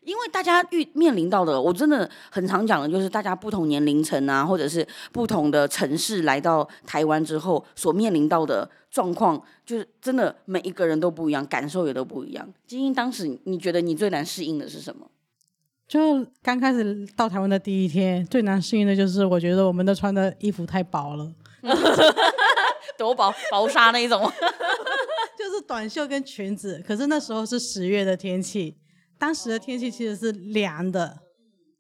[0.09, 12.49] 因为大家遇面临到的，我真的很常讲的，就是大家不同年龄层啊，或者是不同的城市来到台湾之后所面临到的状况，就是真的每一个人都不一样，感受也都不一样。
[12.67, 15.07] 金英，当时你觉得你最难适应的是什么？
[15.87, 21.31] 就刚开始到台湾的第一天，最难适应的就是我觉得我们的穿的衣服太薄了，
[22.97, 24.23] 多薄，薄纱那一种，
[25.39, 26.83] 就是短袖跟裙子。
[26.89, 28.75] 可是那时候是十月的天气。
[29.19, 31.19] 当时的天气其实是凉的，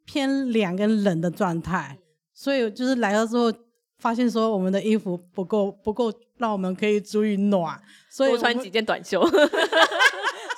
[0.04, 1.98] 偏凉跟冷的状态，
[2.34, 3.52] 所以就是来了之后
[3.98, 9.24] 发现说我们的衣服不够不够，让我们可以足以暖，所以多穿几件短袖。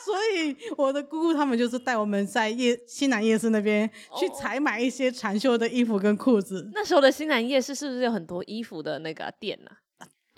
[0.02, 3.88] 所以我的姑姑他们就是带我们在夜西南夜市那边
[4.18, 6.68] 去采买一些长袖的衣服跟裤子。
[6.74, 9.76] 那时候的西南夜市是不是有很多衣服的那个店呢、啊？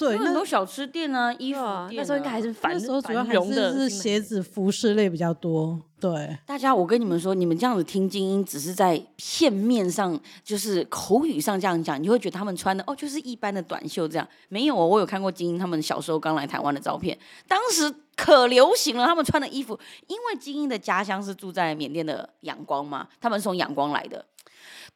[0.02, 5.80] 对，很多小吃店啊，衣服店、啊、那时候应该还是繁，那时候主要还是是鞋子、服饰类比较多。
[6.00, 14.28] 对，大家，我跟你们说，你们这样子听精英，只是在片面上，就是口语上这样讲，你会觉得他们穿的哦，就是一般的短袖这样。
[14.48, 24.24] 没有哦，我有看过精英他们小时候刚来台湾的照片，当时可流行了，他们穿的衣服，因为精英的家乡是住在缅甸的仰光嘛，他们是从仰光来的。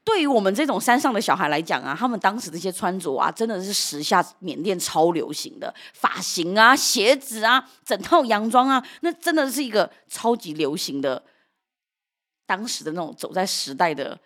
[0.07, 11.25] 对于我们这种山上的小孩来讲啊，他们当时这些穿着啊，真的是时下缅甸超流行的发型啊、鞋子啊、整套洋装啊，那真的是一个超级流行的，
[12.47, 14.17] 当时的那种走在时代的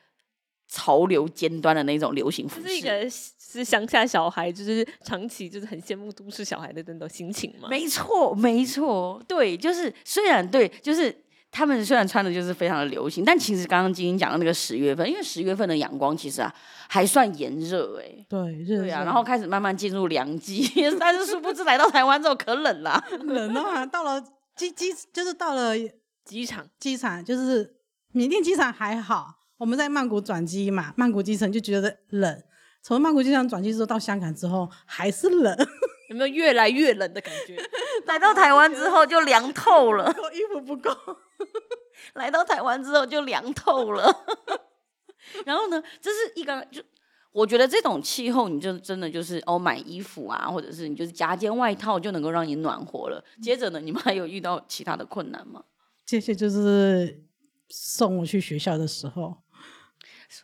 [0.68, 2.68] 潮流尖端的那种流行服饰。
[2.68, 7.70] 是一个是乡下小孩，就是长期就是很羡慕都市小孩的那种心情嘛。
[7.70, 11.24] 没错，没错，对，就是虽然对，就是。
[11.52, 16.54] 他们虽然穿的就是非常的流行，但其实刚刚晶晶讲的那个十月份，因为十月份的阳光其实啊
[16.88, 24.22] 还算炎热哎，对，热对啊，然后开始慢慢进入凉季， 但是殊不知来到台湾之后可冷了，冷啊，到了
[24.54, 25.74] 机机就是到了
[26.24, 27.74] 机场，机场就是
[28.12, 32.42] 缅甸机场还好，我们在曼谷转机嘛，曼谷机场就觉得冷，
[32.82, 35.56] 从曼谷机场转机之后到香港之后还是冷。
[36.10, 37.56] 有没有越来越冷的感觉？
[38.06, 40.90] 来到台湾之后就凉透了，衣服不够。
[42.14, 44.24] 来到台湾之后就凉透了。
[45.46, 46.82] 然后呢，这是一个就
[47.30, 53.24] 我觉得这种气候，你就真的就是哦，买衣服啊，或者是你就是加件外套就能够让你暖和了。
[53.40, 55.62] 接着呢，你们还有遇到其他的困难吗？
[56.04, 57.22] 这些就是
[57.68, 59.36] 送我去学校的时候，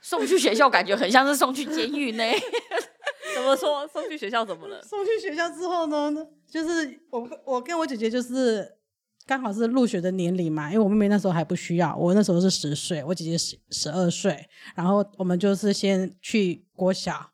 [0.01, 2.23] 送去学校感觉很像是送去监狱呢。
[3.37, 3.87] 怎么说？
[3.89, 4.83] 送去学校怎么了？
[4.83, 8.75] 送去学校之后呢，就是我我跟我姐姐就是。
[9.29, 14.39] 刚好是入学的年龄嘛，因为我妹妹那时候还不需要，我那时候是十岁，我姐姐十十二岁，
[14.77, 17.29] 然后我们就是先去国小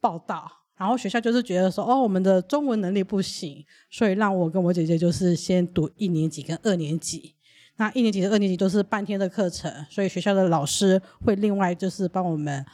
[0.00, 7.34] 报到，然后学校就是觉得说，哦，我们的中文能力不行，所以让我跟我姐姐就是先读一年级跟二年级，
[7.76, 12.64] 那一年级跟二年级都是半天的课程，所以学校的老师会另外就是帮我们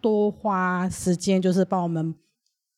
[0.00, 2.14] 多花时间，就是帮我们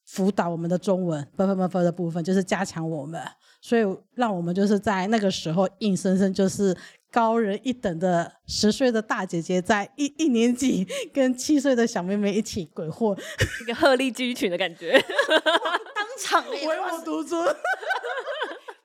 [0.04, 3.20] 辅导我们的中文分分分分的部分，就是加强我们。
[3.60, 3.82] 所以
[4.14, 6.76] 让我们就是在那个时候硬生生就是
[7.12, 13.16] 高人一等的十岁的大姐姐，在一一年级跟七岁的小妹妹一起鬼混，
[13.60, 17.54] 一个鹤立鸡群的感觉，当场唯我独尊，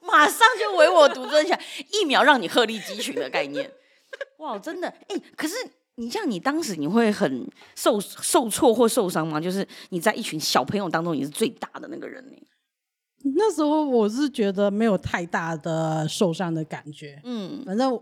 [0.02, 1.60] 马上就唯我独尊一下，
[1.92, 3.72] 一秒让你鹤立鸡群的概念，
[4.38, 5.56] 哇，真的，哎、欸，可是
[5.98, 9.40] 你像你当时你会很受受挫或受伤吗？
[9.42, 12.38] 就是你在一群小朋友当中你是最大的那个人呢？
[13.36, 18.00] 那时候我是觉得没有太大的受伤的感觉，嗯，反正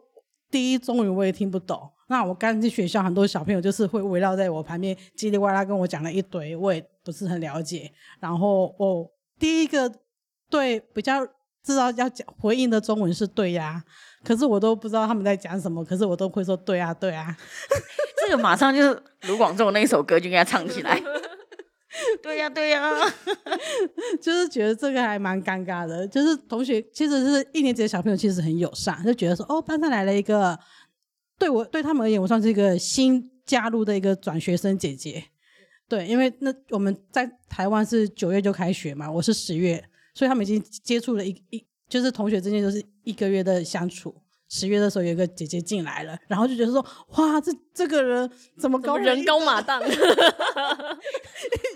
[0.52, 1.90] 第一中文我也听不懂。
[2.08, 7.92] 那我刚进学校，很多小朋友就是会围绕在我旁边，叽里呱啦跟我讲了一堆，我也不是很了解。
[8.20, 9.92] 然后我第一个
[10.50, 11.26] 对比较
[11.64, 13.84] 知道要讲回应的中文是对呀，
[14.26, 17.38] 可是我都不知道他们在讲什么，可是我都会说对啊对啊，
[18.26, 21.00] 这个马上就是卢广仲那一首歌就应该唱起来。
[22.22, 22.92] 对呀，对呀，
[24.22, 26.06] 就是觉得这个还蛮尴尬的。
[26.06, 30.60] 就是同学其实是一年级的小朋友，其实很友善，就觉得说哦，班上来了一个，
[31.40, 35.24] 对我对他们而言，我算是一个新加入的一个转学生姐姐。
[35.88, 39.82] 对，因为那我们在台湾是九月就开学嘛，我是十月，
[40.14, 44.14] 所以他们已经接触了一一，就是同学之间就是一个月的相处。
[44.50, 48.30] 十月的时候，有一个姐姐进来了，然后就觉得说：“哇，这这个人
[48.60, 49.82] 怎么高人高马大，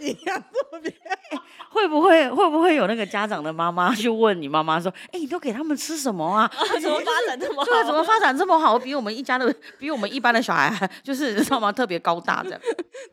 [0.02, 0.94] 一样特别。
[1.72, 6.44] ”会不会会不会有那个家长的妈妈去问你妈妈说：“哎、欸，你都给他们吃什么啊？
[6.44, 7.72] 啊 怎么发展这么好？
[7.72, 8.78] 对，怎么发展这么好？
[8.78, 11.72] 比我们一家的，比我们一般的小孩还就是知道吗？
[11.72, 12.60] 特别高大这样。”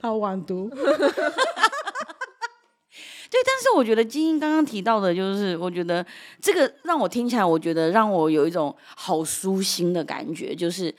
[0.00, 0.70] 他晚读。
[3.36, 6.04] 对，但是我觉得金英刚刚提到的，就是我觉得
[6.40, 10.94] 这个让我听起来，我觉得让我有一种好舒心的感觉，就是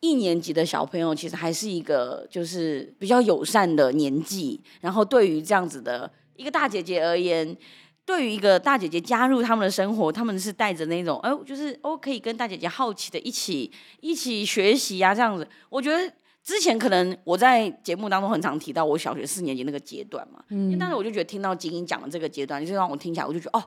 [0.00, 7.56] 一年级的小朋友其实还是一个就是比较友善的年纪，然后对于这样子的一个大姐姐而言，
[8.04, 16.12] 对于一个大姐姐加入他们的生活，他们是带着那种哦，就是哦可以跟大姐姐好奇的一起一起学习啊，这样子，我觉得。
[16.48, 23.62] 之前可能我在节目当中很常提到我小学四年级那个阶段嘛，嗯，但是我就觉得听到金英讲的这个阶段，就让我听起来我就觉得哦，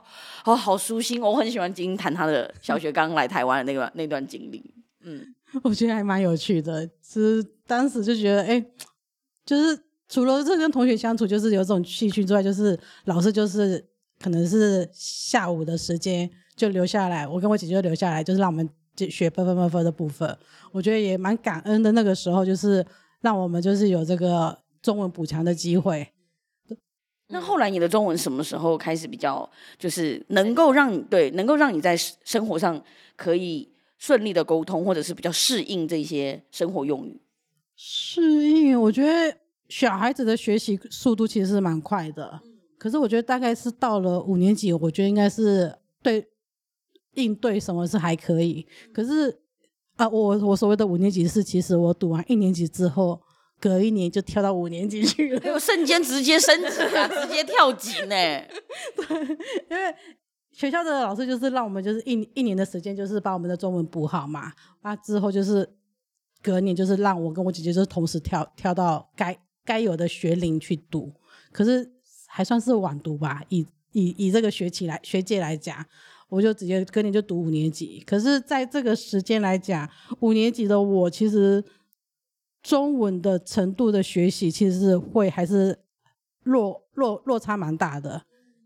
[0.46, 5.24] 哦，好舒心，我很喜欢金英谈他的小学刚来台湾的那个那段经历，嗯，
[5.62, 8.60] 我觉得还蛮有趣的，其实当时就觉得哎，
[9.46, 13.86] 就是除了这跟同学相处就是有这种兴趣之外，就是老师就是
[14.18, 18.68] 可能是下午的时间就留下来，我跟我姐姐就留下来，就是让我们。
[18.94, 20.36] 就学分分分分的部分，
[20.70, 21.90] 我觉得也蛮感恩的。
[21.92, 22.84] 那个时候就是
[23.20, 26.06] 让我们就是有这个中文补强的机会。
[27.28, 32.82] 那后来你的中文什么时候开始比较就是能够让你对能够让你在生活上
[33.16, 37.18] 可以顺利的沟通，或者是比较适应这些生活用语？
[37.74, 39.38] 适应，我觉得
[39.70, 42.38] 小孩子的学习速度其实是蛮快的。
[42.76, 46.28] 可是我觉得大概是到了五年级，我觉得应该是对。
[47.14, 49.38] 应对什么是还可以，可是
[49.96, 53.20] 啊，我我所谓的五年级是，其实我读完一年级之后，
[53.60, 58.08] 隔一年就跳到五年级去了，哎呦，瞬间直接升级啊，直接跳级呢。
[58.96, 59.20] 对，
[59.70, 59.94] 因为
[60.50, 65.68] 学校的老师就是让我们就是一一年的时间，就是把我们的中文补好嘛，啊，之后就是
[66.42, 71.12] 隔年就是让我跟我姐姐就是同时跳跳到该该有的学龄去读，
[71.52, 71.92] 可是
[72.26, 75.84] 还算是晚读吧，以以以这个学期来学界来讲。
[76.32, 79.86] 我就直接跟你就读五年级，可是在这个时间来讲，
[80.20, 81.62] 五年级的我其实
[82.62, 85.78] 中文的程度的学习其实是会还是
[86.44, 88.22] 落落落差蛮大的，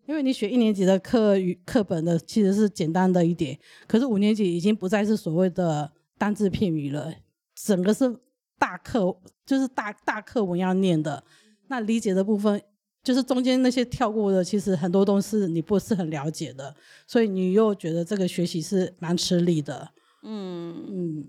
[0.07, 7.12] 因为你学一年级的课语课本的其实是简单的一点，可是五年级已经不再是所谓的单字片语了，
[7.57, 8.16] 整个是
[8.61, 11.24] 大课，就是大大课文要念的，
[11.66, 12.62] 那理解的部分。
[13.07, 16.75] 就是中间那些跳过的，其实很多东西你不是很了解的，
[17.07, 19.90] 所以你又觉得这个学习是蛮吃力的。
[20.25, 21.29] 嗯嗯，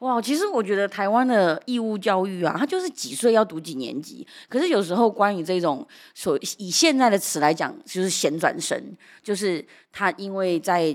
[0.00, 4.26] 哇，其实我觉得台湾的义务教育啊，它就是几岁要读几年级。
[4.50, 8.78] 可是有时候关于这种所以现在的词来讲，就是衔转生，
[9.22, 10.94] 就是他因为在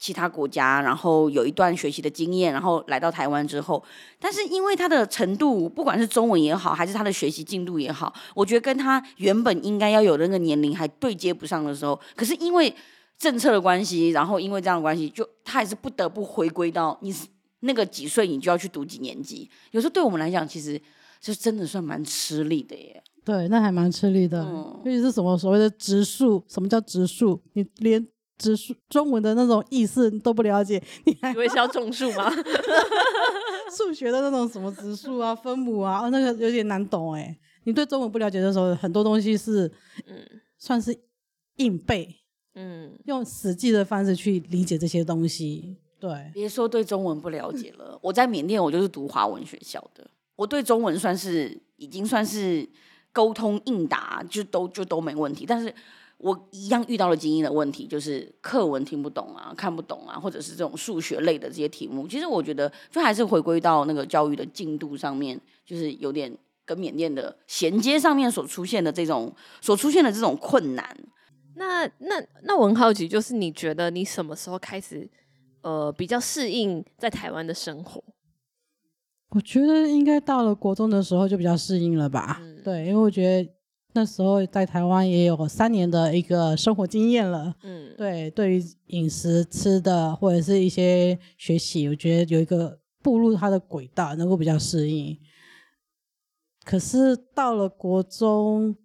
[0.00, 3.80] 其他国家，然后有一段学习的经验，然后来到台湾之后，
[4.18, 12.74] 但是因为他的程度，不管是中文也好，还是他的学习进度也好，我觉得跟他原本应该要有的那个年龄还对接不上的时候，可是因为
[13.18, 17.14] 政策的关系，然后因为这样的关系，就他还是不得不回归到你
[17.60, 19.50] 那个几岁，你就要去读几年级。
[19.72, 20.80] 有时候对我们来讲，其实
[21.20, 23.02] 就真的算蛮吃力的耶。
[23.22, 24.42] 对，那还蛮吃力的。
[24.42, 27.38] 嗯，尤其是什么所谓的植树，什么叫植树？
[27.52, 28.08] 你连。
[28.40, 32.32] 植树中文的那种意思都不了解， 你还以为是要种树吗？
[33.76, 37.38] 数学的那种什么质数啊、分母啊，那个有点难懂哎。
[37.64, 39.70] 你对中文不了解的时候，很多东西是
[40.06, 40.16] 嗯，
[40.58, 40.98] 算是
[41.56, 42.16] 硬背，
[42.54, 45.76] 嗯，用实际的方式去理解这些东西。
[46.00, 52.66] 对，别说对中文不了解了， 我在缅甸我就是读华文学校的，我对中文算是已经算是
[53.12, 55.72] 沟通应答，就都就都没问题，但是。
[56.22, 62.06] 我一样遇到了精英的问题，就是课文听不懂啊，看不懂啊，或者是这种数学类的这些题目。
[62.06, 66.30] 其实我觉得，就还是回归到那个教育的进度上面，就是有点
[66.66, 70.94] 跟缅甸的衔接上面所出现的这种 所出现的这种困难。
[71.54, 75.08] 那那那我很好奇，就是你觉得你什么时候开始
[75.62, 78.04] 呃比较适应在台湾的生活？
[79.30, 82.38] 我觉得应该到了国中的时候就比较适应了吧。
[82.42, 83.50] 嗯、对，因为我觉得。
[83.92, 95.18] 那时候在台湾也有三年的一个生活经验了，嗯，对，对于饮食吃的或者是一些学习，我觉得有一个步入它的轨道，能够比较适应。
[96.64, 98.76] 可是到了国中，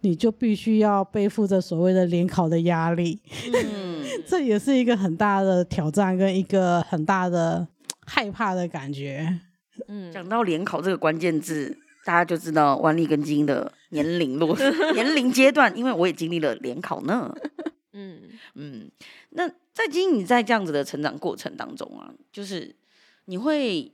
[0.00, 7.66] 你就必须要背负着所谓的联考的压力，嗯， 这也是一个很大的挑战跟一个很大的
[8.06, 9.40] 害怕的感觉。
[9.88, 11.78] 嗯，讲到联考这个关键字。
[12.04, 14.54] 大家就知道万历跟金英的年龄落
[14.92, 17.34] 年龄阶段，因为我也经历了联考呢。
[17.96, 18.20] 嗯
[18.54, 18.90] 嗯，
[19.30, 22.76] 那在金英你在这样子的成长过程当中啊，就是
[23.24, 23.90] 你会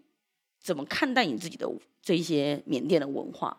[0.60, 1.70] 怎么看待你自己的
[2.02, 3.58] 这一些缅甸的文化？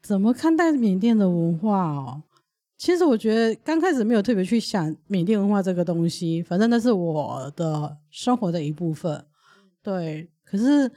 [0.00, 2.22] 怎么看待缅甸的文化哦？
[2.78, 9.26] 其实我觉得刚开始没有特别去想缅甸文化这个东西，反正那是我的生活的一部分。
[9.82, 10.90] 对，可是。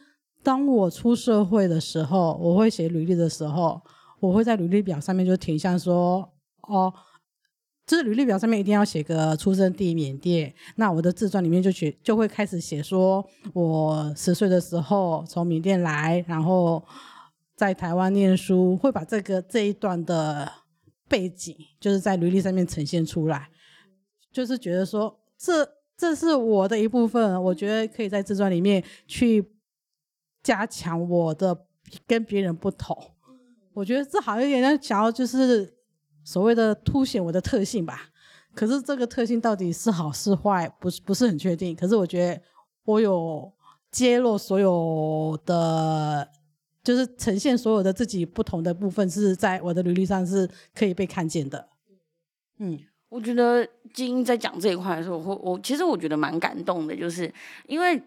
[0.43, 3.81] 当我出社会的时候，我会写履历的时候，
[4.19, 6.29] 我会在履历表上面就填像说，
[6.67, 6.93] 哦，
[7.85, 10.53] 这履历表上面一定要写个出生地缅甸。
[10.75, 16.83] 那我的自传里面就写，就会开始写说，我十岁的时候从缅甸来，然后
[17.55, 20.51] 在台湾念书，会把这个这一段的
[21.07, 23.47] 背景，就是在履历上面呈现出来，
[24.29, 29.52] 就是觉得说，这这是我的一部分，我觉得可以在自传里面去。
[30.43, 31.65] 加强我的
[32.05, 32.95] 跟别人不同，
[33.73, 35.73] 我觉得这好像有点想要就是
[36.25, 38.09] 所谓的凸显我的特性吧。
[38.53, 41.73] 可是这个特性到底是好是坏，不是不是很确定。
[41.75, 42.41] 可是我觉得
[42.83, 43.51] 我有
[43.89, 46.29] 揭露所有的，
[46.83, 51.69] 就是呈现所有的自己不同的部分，是在我的履历上是可以被看见的。
[52.57, 52.77] 嗯，
[53.09, 57.33] 我觉得金英在讲这一块的时候，我我其实我觉得蛮感动的，就是
[57.67, 58.03] 因为。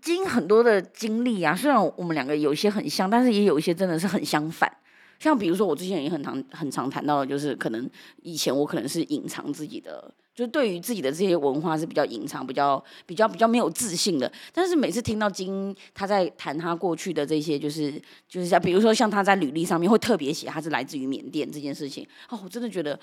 [0.00, 4.70] 经很多的经历啊，虽然我们两个有一些很像，但是也有一些真的是很相反。
[5.18, 7.86] 像比如说，我之前也很常很常谈到的，就是可能
[8.22, 14.32] 以前我可能是隐藏自己的，就对于自己的这些文化是比较隐藏、比较比较比较没有自信的。
[14.50, 17.92] 但是每次听到金他在谈他过去的这些，就是
[18.26, 22.98] 就是像比如说像他在履历上面会特别写他是来自于缅甸这件事情，哦，我真的觉得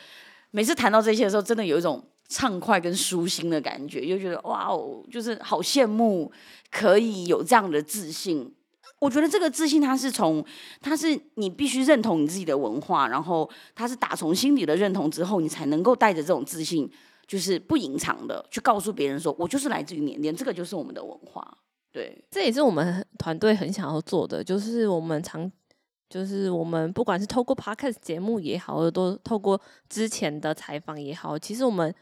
[0.51, 2.03] 每次谈到这些的时候，真的有一种。
[2.29, 6.29] 畅快跟舒心的感觉，就觉得哇哦，就是好羡慕
[6.69, 8.53] 可以有这样的自信。
[8.99, 10.43] 我觉得这个自信，它是从，
[10.81, 16.91] 它是你必须认同你自己的文化，然后它是打从心底的认同之后，你才能够带着这种自信，
[17.25, 21.57] 就是不隐藏的去告诉别人说，我就是来自于缅甸，这个就是我们的文化。
[21.93, 25.49] 对，这也是我们团队很想要做的，就是我们常。
[26.09, 31.93] 就是我们不管是透过 podcast 节目也好，或者都透过之前的采访也好，其实我们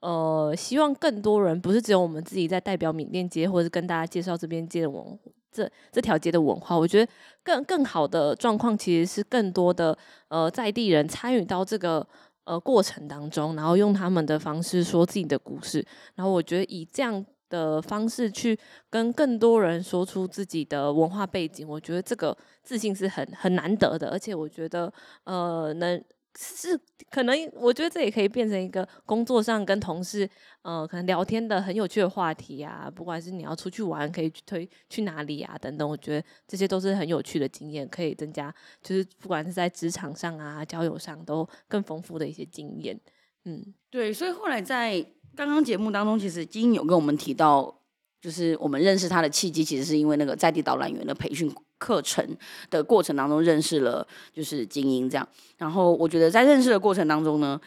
[0.00, 5.18] 呃希望更多人不是只有我们自己在代表缅甸街，或者是跟大家介绍这边街的文
[5.50, 6.76] 这这条街的文化。
[6.76, 7.12] 我觉得
[7.42, 9.96] 更更好的状况其实是更多的
[10.28, 12.06] 呃在地人参与到这个
[12.44, 15.86] 呃过程当中，然后用他们的方式说自己的故事。
[16.14, 17.24] 然后我觉得以这样。
[17.52, 24.90] 的方式去跟更多人说出自己的文化背景，我觉得这个自信是很很难得的，而且我觉得
[25.24, 26.02] 呃能
[26.38, 26.80] 是
[27.10, 30.26] 可能，我觉得这也可以变成一个工作上跟同事，
[30.62, 32.90] 呃，可能聊天的很有趣的话题啊。
[32.90, 42.98] 不管是你要出去玩，可以去推去哪里啊，等等，我觉得这些都是很有趣的经验，可以增加，就是不管是在职场上啊、交友上，都更丰富的一些经验。
[43.44, 45.04] 嗯，对，所以后来在
[45.36, 47.74] 刚刚节目当中，其实金英有跟我们提到，
[48.20, 51.52] 就是我们认识他的契机，其实是因为那个在地导览员的培训。
[51.78, 52.24] 课程
[52.70, 57.60] 的过程当中认识了就是精英这样，然后我觉得在认识的过程当中呢，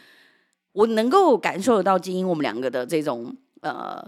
[0.72, 4.02] 我能够感受得到精英我们两个的这种呃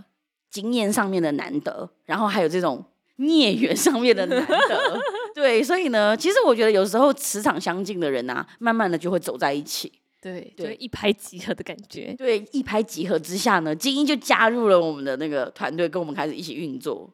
[0.50, 2.82] 经验上面的难得，然后还有这种
[3.16, 4.98] 孽缘上面的难得，
[5.34, 9.92] 对，所以呢，其实我觉得有时候磁场相近的人啊，慢慢的就会走在一起，
[10.32, 17.08] 对，就，一拍即合的感觉，对，一拍即合之下呢，精英就加入了我们的那个团队，跟我们开始一起运作。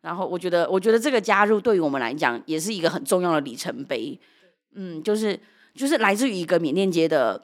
[0.00, 4.18] 然后我觉得，我觉得这个加入对于我们来讲也是一个很重要的里程碑。
[4.74, 5.38] 嗯，就是
[5.74, 7.42] 就是来自于一个缅甸街的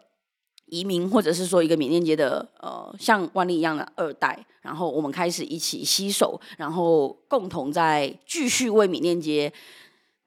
[0.67, 9.53] 移民，或者是说一个缅甸街的呃像万利一样的二代，然后我们开始一起携手，然后共同在继续为缅甸街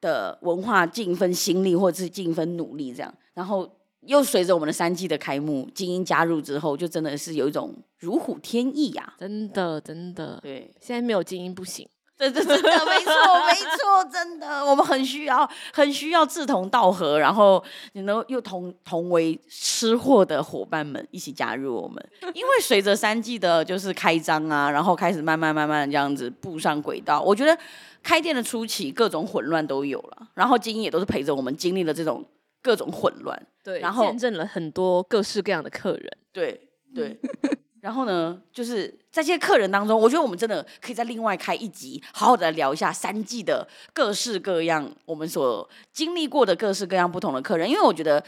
[0.02, 3.14] 的文化尽一份心力，或者是尽一份努力，这样。
[3.34, 3.77] 然后
[4.08, 9.14] 又随着我们的三季的开幕，精英加入之后，就真的是有一种如虎添翼呀！
[9.20, 11.88] 真的，真的，对，现在没有精英不行。
[12.18, 13.14] 对对对，没错
[13.46, 22.04] 没错，真的，我们很需要很需要志同道合，然后你能又同同为吃货的伙伴们一起加入我们。
[22.34, 27.22] 因为随着三季的就是开张啊，然后开始慢慢慢慢这样子步上轨道。
[27.22, 27.56] 我觉得
[28.02, 32.26] 开店的初期各种混乱都有了，然后精英也都是陪着我们经历了这种
[32.68, 37.18] 各种混乱，对，然后见证了很多各式各样的客人，对对。
[37.80, 48.22] 然后呢，就是在这些客人当中，我觉得我们真的可以再另外开一集，好好的来聊一下三季的各式各样我们所经历过的各式各样不同的客人，因为我觉得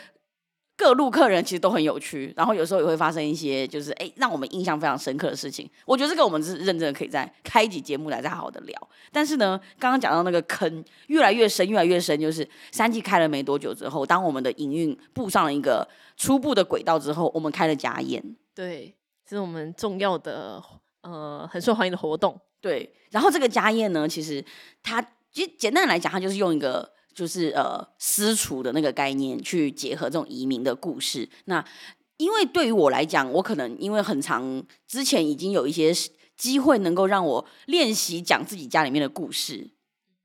[0.79, 5.69] 各路客人其实都很有趣，然后有时候也会发生一些就是哎让我们印象非常深刻的事情。
[5.85, 8.89] 我觉得这个我们是认真的，可以在开一集节目来再好好的聊。
[9.11, 18.23] 但是呢，刚刚讲到那个坑越来越深，越来越深，就是三季开了没多久之后，当我们的营运步上了一个初步的轨道之后，我们开了家宴，
[18.55, 18.95] 对。
[19.27, 20.59] 是我们重要的
[21.01, 22.91] 呃很受欢迎的活动，对。
[23.11, 24.43] 然后这个家宴呢，其实
[24.81, 24.99] 它
[25.31, 31.27] 其实简单来讲，它就是用一个就是呃私厨的那个概念去结合这种移民的故事。
[31.45, 31.63] 那
[32.17, 35.93] 因为对于我来讲，我可能因为很长之前已经有一些
[36.35, 39.71] 机会能够让我练习讲自己家里面的故事。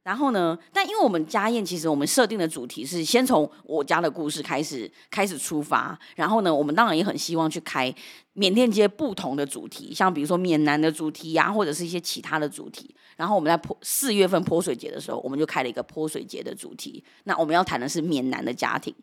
[0.02, 7.94] 然后呢，但因为我们家宴其实我们设定的主题是先从我家的故事开始开始出发，然后呢，我们当然也很希望去开
[8.34, 12.94] 缅甸街不同的主题，像比如说缅南的主题呀、或者是一些其他的主题。
[13.16, 17.04] 然后我们在泼四月份泼水节的时候，我们就开了一个泼水节的主题。
[17.24, 18.94] 那我们要谈的是缅南的家庭，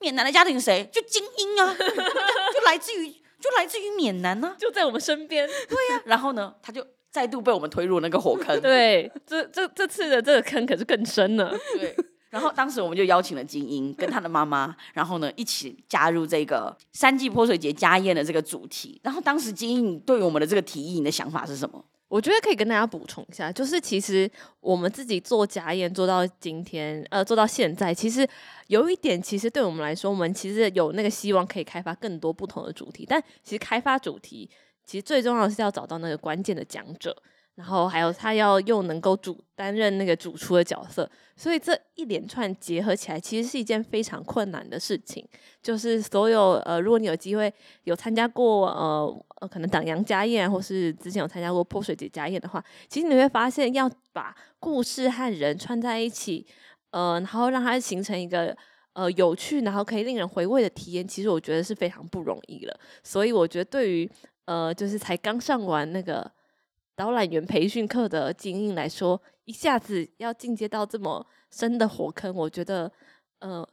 [0.00, 0.88] 缅南的家庭谁？
[0.92, 5.46] 就精英啊， 就来自于就来自于缅南呢、啊，就在我们身边。
[5.46, 6.86] 对呀、啊，然后呢，他就。
[7.12, 8.58] 再度被我们推入那个火坑。
[8.62, 11.54] 对，这这这次的这个坑可是更深了。
[11.78, 11.94] 对，
[12.30, 18.98] 然后当时我们就邀请了精英跟他的妈妈， 然后呢一起加入这个三季泼水节家宴的这个主题。
[19.04, 21.84] 然后当时精英对于我们的这个提议，你的想法是什么？
[22.12, 28.28] 我觉得可以跟大家补充一下，就是其实我们自己做家宴做到今天，呃，做到现在，其实
[28.66, 33.06] 有一点，其实对我们来说，我们其实有那个希望可以开发更多不同的主题。
[33.08, 34.50] 但其实开发主题。
[34.84, 37.16] 其实最重要的是要找到那个关键的讲者，
[37.54, 45.26] 然后还有他要又能够主担任那个主厨的角色，所以这一连串结合起来，其实是一件非常困难的事情。
[45.62, 47.52] 就是所有呃，如果你有机会
[47.84, 56.46] 有参加过呃呃，可能党阳家宴，或是之前有参加过泼水节家宴的话，其实你会发现要把故事和人串在一起，
[56.90, 58.56] 呃，然后让它形成一个
[58.94, 62.80] 呃有趣，然后可以令人回味的体验，其实我觉得是非常不容易了。
[63.04, 64.10] 所以我觉得对于
[64.46, 66.28] 呃，就是才刚上完那个
[66.94, 72.90] 导览员培训课的经验来说，一下子要进阶到这么深的火坑，我觉得
[73.40, 73.66] 呃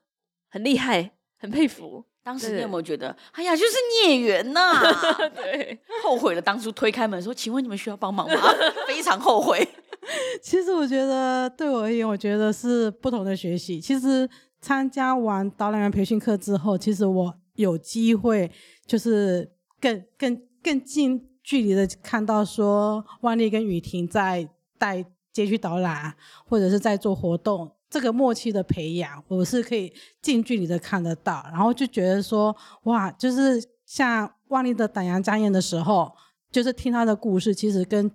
[0.50, 2.06] 很厉害，很佩服。
[2.24, 3.76] 当时你有没有觉得，哎呀，就是
[4.08, 4.74] 孽缘呐？
[5.36, 8.36] 对，后悔了当初推开门说，请问你们需要帮忙吗？
[8.88, 9.68] 非常后悔。
[10.42, 13.80] 其实我觉得对我而言，我觉得是不同的学习。
[13.82, 14.30] 其实
[14.62, 18.52] 参加完导览员培训课之后，其实我有机会
[18.86, 20.50] 就是更更。
[20.62, 21.18] 更近
[21.50, 24.48] 距离的看到说，万丽跟雨婷在
[24.78, 26.14] 带街区导览，
[26.46, 29.92] 或者是在做活动，这个默契的培养，我是可以
[30.22, 36.12] 近距离的看得到，然后就觉得说，哇，就是像万丽的党阳家宴的时候，
[36.52, 38.12] 就是听他的故事，其实跟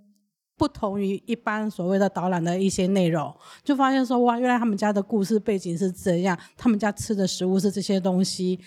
[0.56, 8.60] 不同于一般所谓的导览的一些内容，就发现说，哇，原来他们家的故事背景是这样，他们家吃的食物是这些东西。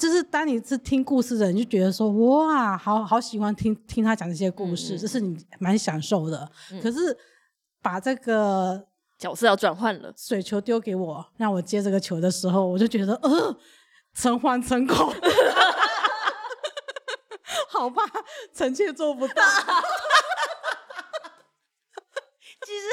[0.00, 6.50] 就是当你是听故事的人，就觉得说哇，好好喜欢听听他讲这些故事，这、嗯、是你蛮享受的。
[6.72, 7.14] 嗯、可是
[7.82, 8.82] 把这个
[9.18, 13.54] 角色要转换了，水球丢给我，让我接这个球的时候，我就觉得呃，
[14.14, 15.12] 诚惶诚恐，
[17.68, 18.02] 好吧，
[18.54, 19.34] 臣妾做不到。
[22.62, 22.84] 其实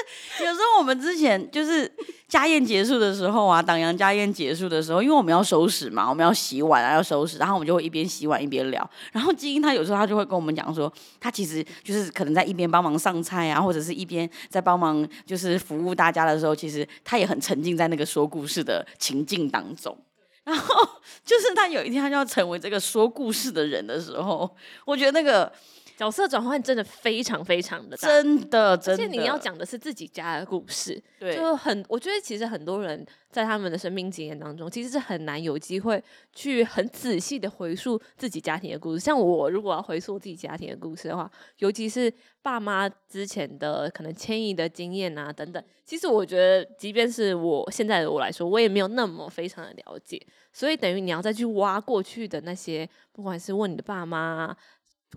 [0.45, 1.91] 有时候我们之前就是。
[2.27, 8.89] 家宴结束的时候啊，党阳家宴结束的时候，因为我们要收拾嘛，我们要洗碗啊，要收拾，然后我们就会一边洗碗一边聊。
[9.13, 19.97] 然后基因他有时候他就会跟我们讲说，他其实就是可能在一边帮忙上菜啊，或者是一边在帮忙就是服务大家的时候，其实他也很沉浸在那个说故事的情境当中。
[20.43, 20.85] 然后
[21.23, 25.49] 就是他有一天他就要成为这个说故事的人的时候，我觉得那个。
[25.97, 29.03] 角色转换真的非常非常的大，真的，真的。
[29.03, 36.01] 而且你要讲的是自己家的故事，对，就很，我觉得其实很多人在他们的生命经验当中，其实是很难有机会
[36.33, 38.99] 去很仔细的回溯自己家庭的故事。
[38.99, 50.21] 像我如果要回溯自己家庭的故事的话，尤其是爸妈之前的可能迁移的经验啊等等，其实我觉得，即便是我现在的我来说，我也没有那么非常的了解，
[50.53, 54.55] 所以等于你要再去挖过去的那些，不管是问你的爸妈。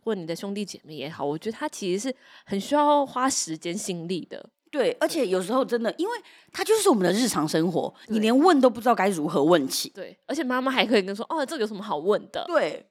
[0.05, 2.15] 问你的兄弟姐妹也好，我觉得他其实是
[2.45, 4.49] 很需要花时间心力的。
[4.71, 6.13] 对，而且有时候真的，因为
[6.53, 9.89] 他就是我们的日常生活，你连问都不知道该如何问起。
[9.89, 12.87] 对，而且妈妈还可以跟说：“哦，这个有什么好问的？”对，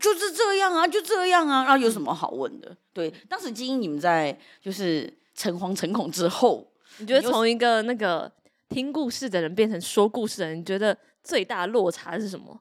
[0.00, 2.74] 就是这样啊，就这样啊，然后有什么好问的？
[2.94, 6.66] 对，当时基因你们在就是诚惶诚恐之后，
[7.00, 8.32] 你觉得从一个那个
[8.70, 12.58] 听故事的人变成说故事的人，你觉得最大的落差是什么？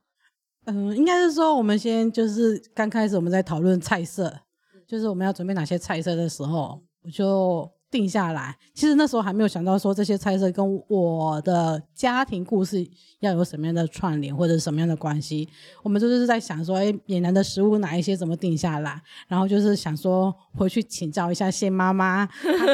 [0.66, 4.42] 嗯，应该是说，我们先就是刚开始我们在讨论菜色，
[4.88, 7.79] 就是我们要准备哪些菜色的时候，我就。
[7.92, 12.88] 定下来，其实那时候还没有想到说这些菜色跟我的家庭故事
[13.20, 15.50] 要有什么样的串联或者什么样的关系。
[15.82, 19.02] 我们就是在想说，哎，闽南的食物哪一些怎么定下来？
[19.28, 22.28] 然后就是想说回去请教一下谢妈妈，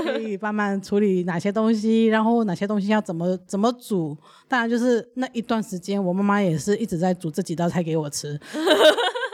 [0.03, 4.17] 可以帮忙处理哪些东西，然后哪些东西要怎么怎么煮。
[4.49, 8.37] 当然就是那一段时间，我妈妈也是一直在煮这几道菜给我吃。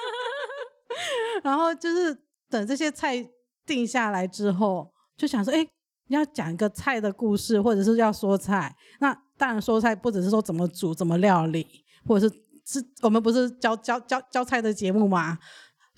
[1.41, 2.15] 然后就是
[2.51, 3.27] 等这些菜
[3.65, 4.91] 定下来之后。
[5.22, 5.63] 就想说，哎，
[6.07, 8.76] 你要讲一个菜的故事，或者是要说菜。
[8.99, 15.38] 那当然说菜不只是说怎么煮、怎么料理，或者是是我们不是教教教教菜的节目吗？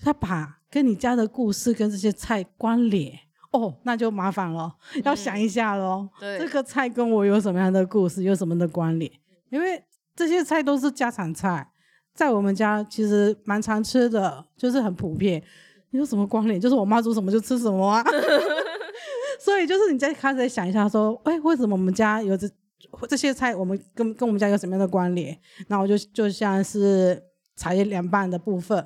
[0.02, 3.18] 他把跟你家的故事跟这些菜关联，
[3.52, 4.70] 哦，那就麻烦了，
[5.04, 6.06] 要想一下喽。
[6.20, 9.10] 对，这个菜跟我有什么样的故事，有什么的关联？
[9.48, 9.82] 因为
[10.14, 11.66] 这些菜都是家常菜，
[12.12, 15.42] 在我们家其实蛮常吃的，就是很普遍。
[15.92, 16.60] 有什么关联？
[16.60, 18.04] 就是我妈煮什么就吃什么啊。
[19.44, 22.48] 所以就是你再开始想一下，说，哎，为什么我们家有这
[23.06, 25.38] 这些菜，我们跟跟我们家有什么样的关联？
[25.68, 27.22] 然后我就就像是
[27.54, 28.82] 茶叶凉拌的部分，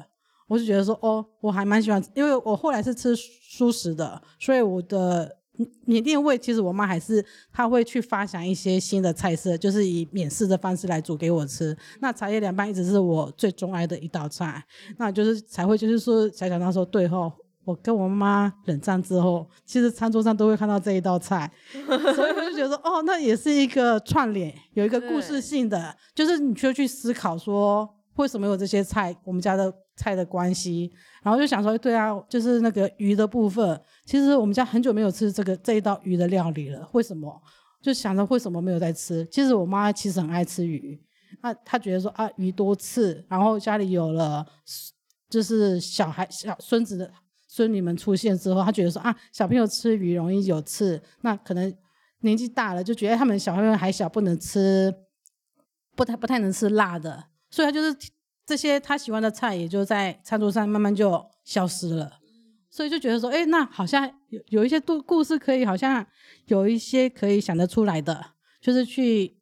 [0.48, 5.36] 我就觉得说，哦，我还蛮喜欢，因为我后来是吃素食的，所以我的
[5.86, 11.76] 缅甸味其实我妈还是她会去发想一些新的菜色，就是以免试的方式来煮给我吃。
[12.00, 14.64] 那茶叶凉拌一直是我最钟爱的一道菜，
[14.96, 17.32] 那就是才会就是说才想到说，对吼。
[17.68, 21.50] 我跟我妈冷战之后，其实餐桌上都会看到这一道菜，
[22.16, 30.90] 所以我就觉得说，哦，那也是一个串联，有一个故事性的，就是你需要去思考说，为什么有这些菜，我们家的菜的关系，
[31.22, 37.38] 然后就想说，对啊，就是那个鱼的部分，其实我们家很久没有吃这个这一道鱼的料理了，为什么？
[37.82, 39.28] 就想着为什么没有在吃？
[39.30, 40.98] 其实我妈其实很爱吃鱼，
[41.42, 44.42] 她她觉得说啊，鱼多刺，然后家里有了
[45.28, 47.12] 就是小孩小孙子的。
[47.58, 51.74] 孙女们出现之后，他觉得说啊，小朋友吃鱼容易有刺，那可能
[52.20, 54.94] 年纪大了就觉得他们小朋友还小，不能吃，
[55.96, 57.92] 不太不太能吃辣的，所以他就是
[58.46, 62.20] 这些他喜欢的菜也就在餐桌上慢慢就消失了，
[62.70, 66.06] 所以就觉得说，哎，那好像有有一些故故事可以，好像
[66.46, 68.24] 有一些可以想得出来的，
[68.60, 69.36] 就是去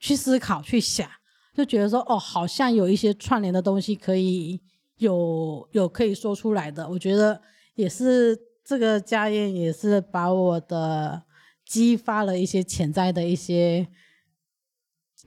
[0.00, 1.06] 去思考去想，
[1.54, 4.62] 就觉得说，哦，好像有一些串联的东西可以。
[4.98, 7.40] 有有可以说出来的，我觉得
[7.78, 11.22] 也是这个家宴，也是把我的
[11.64, 13.86] 激发了一些潜在的一些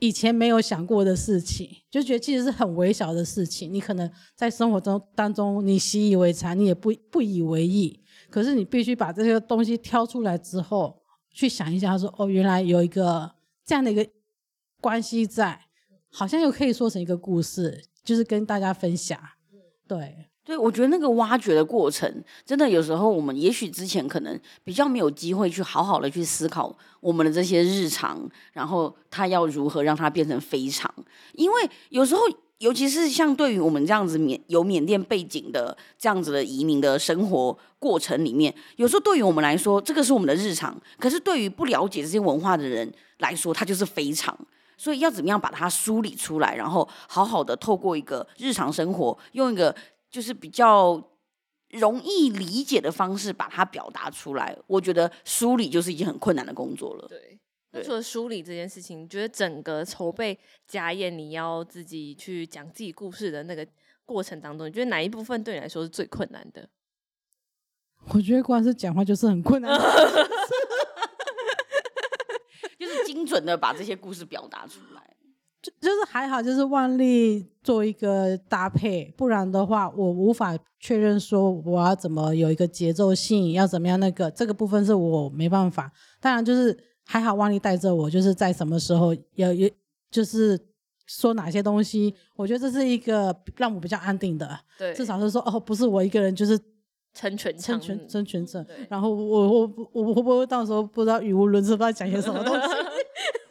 [0.00, 13.34] 以前没有想过的事情，就觉得其实是很微小的事情，你可能在生活中当中你习以为常，你也不不以为意，可是你必须把这些东西挑出来之后，去想一下说，哦，原来有一个
[13.64, 14.06] 这样的一个
[14.78, 15.58] 关系在，
[16.10, 19.18] 好像又可以说成一个故事，就是跟大家分享。
[19.88, 22.12] 对，对，我觉得那个挖掘的过程，
[22.44, 30.92] 真的有时候我们也许之前可能比较没有机会去好好的去思考我们的这些日常，然后它要如何让它变成非常，
[31.34, 32.22] 因为有时候
[32.58, 44.36] 尤其是像对于我们这样子缅有缅甸背景的这样子的移民的生活过程里面，有时候对于我们来说，这个是我们的日常；可是对于不了解这些文化的人来说，它就是非常。
[44.78, 49.72] 所以要怎么样把它梳理出来，然后好好的透过一个日常生活，用一个
[50.12, 51.02] 就是比较
[51.70, 54.56] 容易理解的方式把它表达出来。
[54.68, 57.08] 我觉得梳理就是一件很困难的工作了。
[57.08, 57.40] 对。
[57.72, 60.38] 那除了梳理这件事情，你觉得整个筹备
[60.68, 63.66] 家宴，你要自己去讲自己故事的那个
[64.04, 66.68] 过程当中，你觉得哪一部分对你来说是最困难的？
[68.12, 69.80] 我觉得光是讲话就是很困难，
[72.78, 75.11] 就是精准的把这些故事表达出来。
[75.62, 85.90] 就就是还好，就是万历做一个搭配，不然的话，我无法确认说我要怎么有一个节奏性，要怎么样那个这个部分是我没办法。
[86.20, 86.76] 当然就是。
[87.04, 89.68] 还好，万历带着我，就是在什么时候要有，
[90.08, 90.58] 就是
[91.08, 94.48] 说哪些东西，我觉得这是一个让我比较安定的。
[94.78, 96.56] 对，至少是说哦，不是我一个人，就是
[97.12, 98.64] 成全成全成全程。
[98.88, 102.68] 然后我我我我会不会到时候不知道语无伦次，不知道讲些什么东西？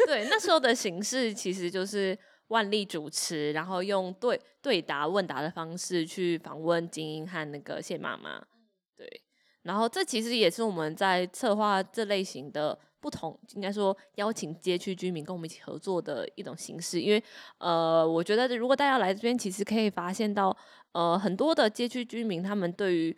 [0.07, 8.41] 对，那时候的形式其实就是万历主持，然后用对对答问答的方式去访问精英和那个谢妈妈。
[8.97, 9.21] 对，
[9.63, 12.77] 然后这其实也是我们在策划这类型的。
[13.01, 17.23] 不同，应该说邀请街区居民跟我们一起合作的一种形式，因为
[17.57, 20.55] 呃，我觉得如果大家来这边，其实可以发现到，
[20.91, 23.17] 呃，很多的街区居民他们对于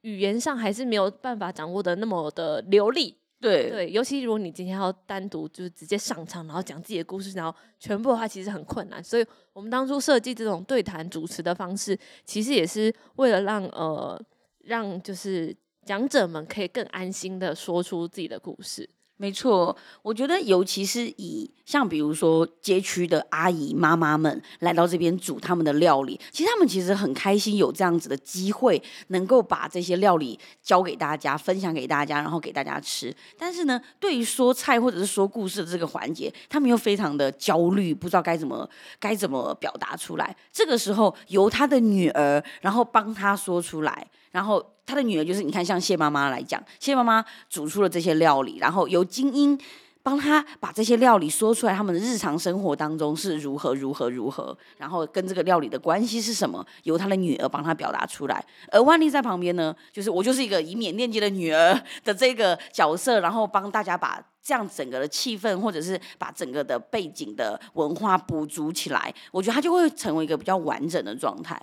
[0.00, 3.70] 语言上还是没有办法掌握的那么的流利，对。
[3.70, 14.20] 对，尤其如果你今天要单独就是直接上场，然后讲自己的故事，然后全部的话，其实很困难，所以我们当初设计这种对谈主持的方式，其实也是为了让呃
[14.64, 18.88] 让就是讲者们可以更安心的说出自己的故事。
[19.20, 33.12] 没错，我觉得尤其是以像比如说街区的阿姨妈妈们来到这边煮他们的料理，其实他们其实很开心有这样子的机会，能够把这些料理教给大家，分享给大家，然后给大家吃。
[33.36, 40.36] 但是呢，对于说菜或者是说故事的这个环节，他们又非常的焦虑，不知道该怎么该怎么表达出来。
[40.52, 44.64] 这个时候由他的女儿，然后帮他说出来，然后。
[44.88, 49.58] 他的女儿就是你看，像谢妈妈来讲，谢妈妈煮出了这些料理，然后由金英
[50.02, 58.42] 帮他把这些料理说出来，他们的日常生活当中是如何如何如何，然后跟这个料理的关系是什么，由他的女儿帮他表达出来。
[58.72, 71.60] 而万丽在旁边呢，就是我就是一个以缅甸籍的女儿的这个角色，然后帮大家把这样整个的气氛，或者是把整个的背景的文化补足起来，我觉得他就会成为一个比较完整的状态。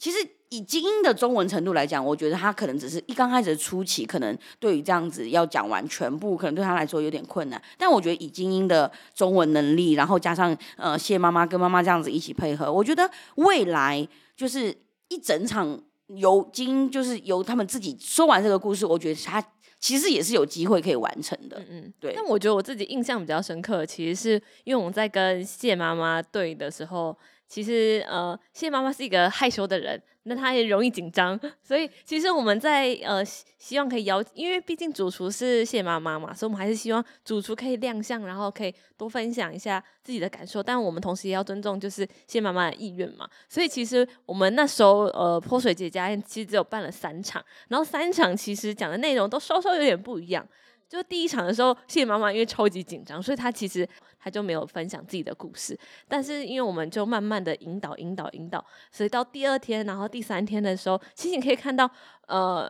[0.00, 0.16] 其实
[0.48, 7.62] 以精英的中文程度来讲，我觉得他可能只是一刚开始的初期，可能对于这样子要讲完全部，可能对他来说有点困难。
[7.76, 14.74] 但我觉得以精英的中文能力，然后加上呃谢妈妈跟妈妈这样子一起配合，我觉得未来就是
[15.08, 19.44] 一整场由金英就是由他们自己说完这个故事，我觉得他
[19.78, 21.58] 其实也是有机会可以完成的。
[21.58, 22.14] 嗯嗯，对。
[22.16, 27.14] 但我觉得我自己印象比较深刻，其实是因为我们在跟谢妈妈对的时候。
[27.50, 43.28] 其实，呃，谢妈妈是一个害羞的人，那她也容易紧张， 所以其实我们在呃希望可以邀，因为毕竟主厨是谢妈妈嘛，所以我们还是希望主厨可以亮相，然后可以多分享一下自己的感受，但我们同时也要尊重就是谢妈妈的意愿嘛。
[43.48, 50.46] 所以其实我们那时候呃泼水节家宴其实只有办了三场，然后三场其实讲的内容都稍稍有点不一样。
[50.90, 53.88] 就第一场的时候，谢妈妈因为超级紧张，所以她其实
[54.18, 55.78] 她就没有分享自己的故事。
[56.08, 61.88] 但是因为我们就慢慢的引导、引导、引导，所以到第二天，然后第三天的时候，其实你可以看到，
[62.26, 62.68] 呃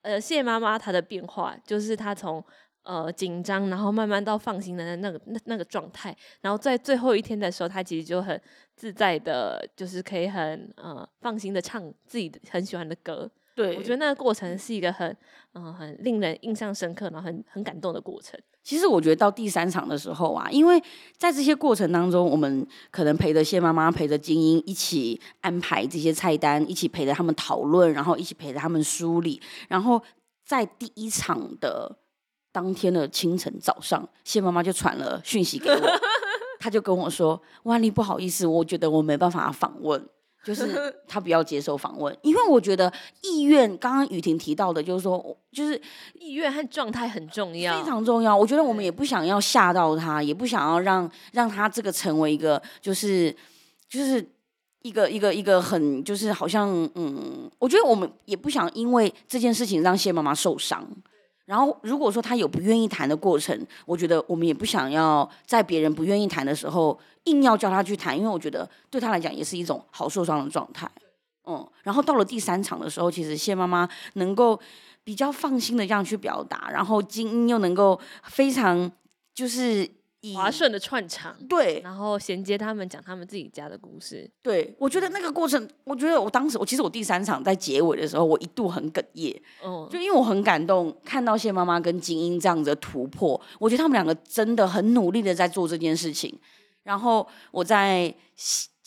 [0.00, 2.42] 呃，谢妈妈她的变化，就是她从
[2.82, 8.40] 呃紧张，然后慢慢到放心的那个那那个状态，然后在最后一天的时候，她其实就很
[8.74, 13.30] 自在的，就是可以很呃放心的唱自己很喜欢的歌。
[13.60, 15.06] 对，我觉得那个过程是一个很，
[15.52, 18.40] 嗯、呃，很令人印象深刻，然后很很感动的过程。
[18.62, 20.82] 其实我觉得到第三场的时候啊，因为
[21.18, 29.38] 在这些过程当中，我们可能陪着谢妈妈，陪着精英一起安排这些菜单，一起陪着他们讨论，然后一起陪着他们梳理。
[29.68, 30.02] 然后
[30.46, 31.98] 在第一场的
[32.50, 36.00] 当天的清晨早上，谢妈妈就传了讯息给我，
[36.58, 40.08] 她就跟我说：“万丽，不好意思，我觉得我没办法访问。”
[40.42, 45.80] 就是他不要接受访问，因为我觉得意愿，刚刚雨婷提到的，就是说，就是
[46.18, 48.34] 意愿和状态很重要，非常重要。
[48.36, 53.34] 我觉得我们也不想要吓到他，也不想要让让他这个成为一个，就是
[53.88, 54.26] 就是
[54.82, 60.88] 一个一个一个很，就是好像嗯，我觉得我们也不想因为这件事情让谢妈妈受伤。
[61.50, 70.88] 然后如果说他有不愿意谈的过程，我觉得我们也不想要在别人不愿意谈的时候硬要叫他去谈，因为我觉得对他来讲也是一种好受伤的状态。
[71.46, 74.60] 嗯，然后到了第三场的时候，其实谢妈妈能够
[75.02, 78.88] 比较放心的这样去表达，然后金英又能够非常
[79.34, 79.90] 就是。
[80.34, 84.30] 滑顺的串场，对，然后衔接他们讲他们自己家的故事。
[84.42, 89.42] 对，我觉得那个过程，我觉得我当时，我其实我第三场在结尾的时候，我一度很哽咽。
[89.64, 96.38] 嗯，就因为我很感动，看到谢妈妈跟精英这样子的突破，我觉得他们两个真的很努力的在做这件事情。
[96.82, 98.14] 然后我在。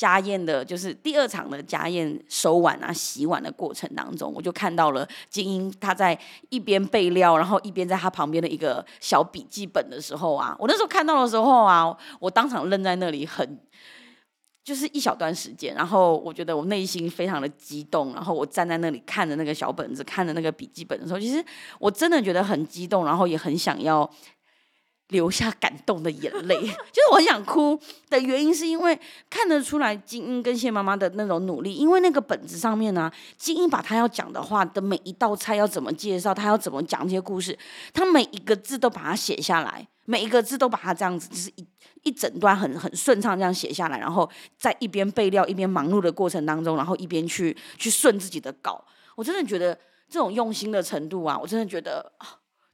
[0.03, 13.57] 家宴的，就是第二场的家宴收碗啊、洗碗的过程当中，我就看到了金英他在一边备料，然后一边在他旁边的一个小笔记本的时候啊，我那时候看到的时候啊，我当场愣在那里，很
[14.61, 21.41] 就是一小段时间，然后我觉得我内心非常的激动，然后我站在那里看着那个小本子，看着那个笔记本的时候，其实
[21.79, 24.09] 我真的觉得很激动，然后也很想要。
[25.09, 27.79] 流下感动的眼泪， 就是我很想哭
[28.09, 28.99] 的原因，是因为
[29.29, 31.75] 看得出来金英跟谢妈妈的那种努力。
[31.75, 37.57] 因为那个本子上面呢、啊，金英把她要讲的话的每一道菜要怎么介绍，她要怎么讲这些故事，
[37.93, 41.67] 她每一个字都把它写下来，每一个字都把它这样子，就是一
[42.03, 44.27] 一整段很很顺畅这样写下来，然后
[44.57, 48.83] 在一边备料一边忙碌的过程当中，然后一边去去顺自己的稿。
[49.15, 49.77] 我真的觉得
[50.09, 52.11] 这种用心的程度啊，我真的觉得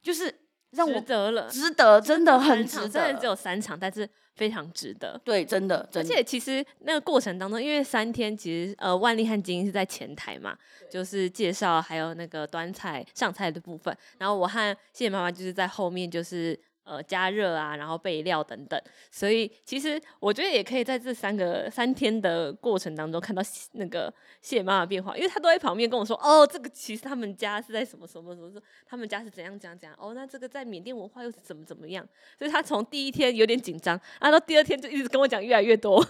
[0.00, 0.34] 就是。
[0.72, 2.88] 让我值得了，值得，真的很值得。
[2.88, 5.20] 真的只有三场，但是非常值得。
[5.24, 6.08] 对，真的，真的。
[6.08, 10.56] 而且其实那个过程当中，因为三天其实呃，万丽和金是在前台嘛，
[10.90, 16.58] 就是介绍还有那个端菜上菜的部分，然后我和谢谢妈妈就是在后面就是。
[16.90, 18.82] 呃，加热啊，然后备料等等，
[19.12, 23.40] 所以其实我觉得也可以在这三个三天的过程当中看到
[23.74, 24.12] 那个
[24.42, 32.04] 谢妈妈变化，因为她都在旁边跟我说，哦，这个其实他们家是在什么什么什么，他们家是怎样怎样怎样，哦，那这个在缅甸文化又是怎么怎么样，
[32.36, 36.04] 所以她从第一天有点紧张，啊，到第二天就一直跟我讲越来越多，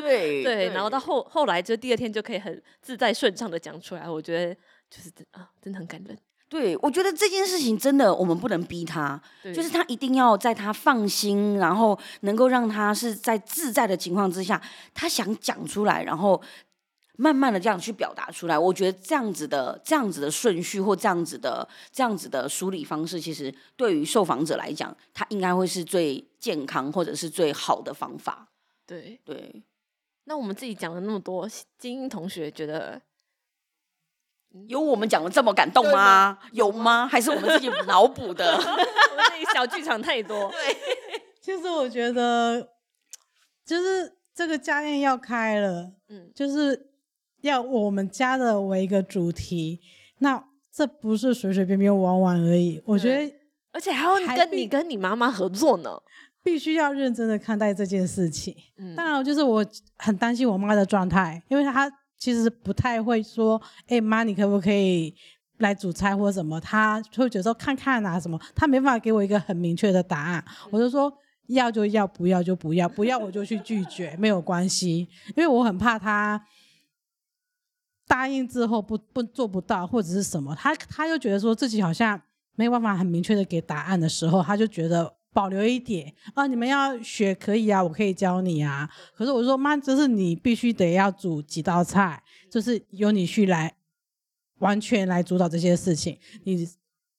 [0.00, 4.52] 对 对，然后到后后来就第二天就可以很自在顺畅的讲出来，我觉得
[4.90, 6.18] 就是啊，真的很感人。
[6.54, 9.20] 对，我觉得这件事情真的，我们不能逼他，
[9.52, 14.62] 就是他一定要在他放心，然后能够让他是在自在的情况之下，
[14.94, 16.40] 他想讲出来，然后
[17.16, 18.56] 慢慢的这样去表达出来。
[18.56, 28.46] 我觉得这样子的、这样子的顺序或这样子的、这样子的梳理方式，其实对于受访者来讲，他应该会是最健康或者是最好的方法。
[28.86, 29.60] 对对，
[30.26, 33.02] 那我们自己讲了那么多，精英同学觉得。
[34.68, 36.38] 有我们讲的这么感动吗？
[36.52, 37.08] 有吗？
[37.08, 38.52] 还是我们自己脑补的？
[38.54, 40.50] 我们自己小剧场太多。
[40.50, 40.76] 对，
[41.42, 42.68] 其实我觉得，
[43.64, 46.90] 就是这个家宴要开了，嗯，就是
[47.42, 49.80] 要我们家的为一个主题。
[50.18, 50.42] 那
[50.72, 52.80] 这不是随随便便玩玩而已。
[52.86, 53.34] 我觉得，
[53.72, 56.00] 而且还要跟你跟你妈妈合作呢，
[56.42, 58.54] 必须要认真的看待这件事情。
[58.78, 59.66] 嗯，当然，就是我
[59.98, 61.90] 很担心我妈的状态，因为她。
[62.18, 65.14] 其实不太会说，哎、欸、妈，你可不可以
[65.58, 66.60] 来煮菜或什么？
[66.60, 70.44] 他会觉得说看看啊什么，他没办法给我一个很明确的答案。
[70.70, 71.12] 我就说
[71.48, 76.42] 要就要，不要就不要，不要我就去拒绝，没有关系，因为我很怕他
[78.06, 82.20] 答应之后不不做不到或者是什么，他他又觉得说自己好像
[82.54, 85.14] 没有办法很明确的给答案的时候，他就觉得。
[85.34, 88.88] 保留一点啊，你们要学可以啊，我可以教你啊。
[89.14, 93.74] 可是我说妈，就是你必须得要煮几道菜，就是由你去来
[94.60, 96.66] 完全来主导这些事情，你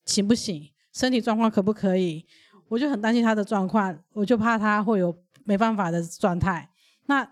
[0.05, 0.71] 行不行？
[0.93, 2.25] 身体状况可不可以？
[2.69, 5.13] 我就很担心他的状况，我就怕他会有
[5.43, 6.69] 没办法的状态。
[7.07, 7.29] 那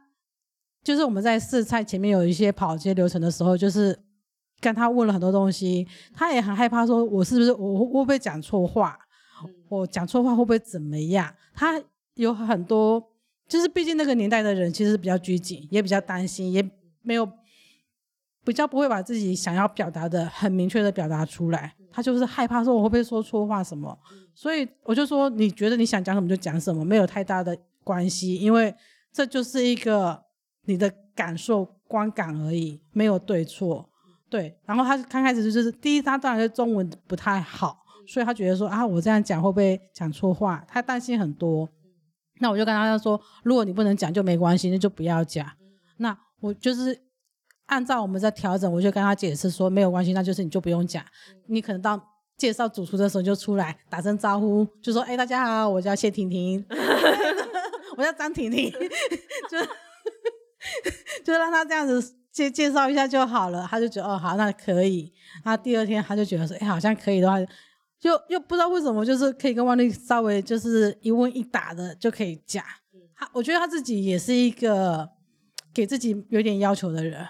[0.84, 3.98] 就是我们在试菜前面有一些跑这些流程的时候，就是
[4.60, 9.00] 跟他问了很多东西，他也很害怕，说我是不是我会不会讲错话？
[9.80, 11.34] 我讲错话会不会怎么样？
[11.54, 11.82] 他
[12.16, 13.04] 有很多，
[13.48, 16.64] 就是毕竟那个年代的人其实比较拘谨，也比较担心，也
[17.02, 17.28] 没有
[18.46, 21.74] 比较不会把自己想要表达的很明确的表达出来。
[21.92, 23.98] 他就是害怕说我会不会说错话什么，
[24.34, 28.74] 所以我就说你觉得你想讲什么就讲什么，没有太大的关系，因为
[29.12, 30.24] 这就是一个
[30.66, 33.90] 你的感受观感而已，没有对错。
[34.30, 37.83] 对，然后他刚开始就是第一，他当然是中文不太好。
[38.08, 40.64] 所以他觉得说啊，我这样讲会不会讲错话？
[40.68, 41.70] 他担心很多。
[42.40, 45.50] 那我就跟他说，如果你不能讲就没关系，那就不要讲。
[45.98, 47.00] 那我就是
[47.68, 51.06] 按照我们在调整，我就跟他解释说没有关系，那就是你就不用讲。
[51.48, 51.98] 你可能到
[52.36, 56.66] 介绍主厨的时候就出来打声招呼，就说哎，大家好，我叫谢婷婷，
[57.96, 58.70] 我叫张婷婷，
[59.50, 59.58] 就
[61.24, 63.66] 就让他这样子介介绍一下就好了。
[63.70, 65.14] 他就觉得哦好，那可以。
[65.44, 67.38] 他第二天他就觉得说哎，好像可以的话。
[68.04, 72.64] 又又不知道为什么，就是可以跟万丽稍微就是一问一答的就可以讲。
[73.16, 75.10] 他我觉得他自己也是一个
[75.74, 77.26] 给自己有点要求的人，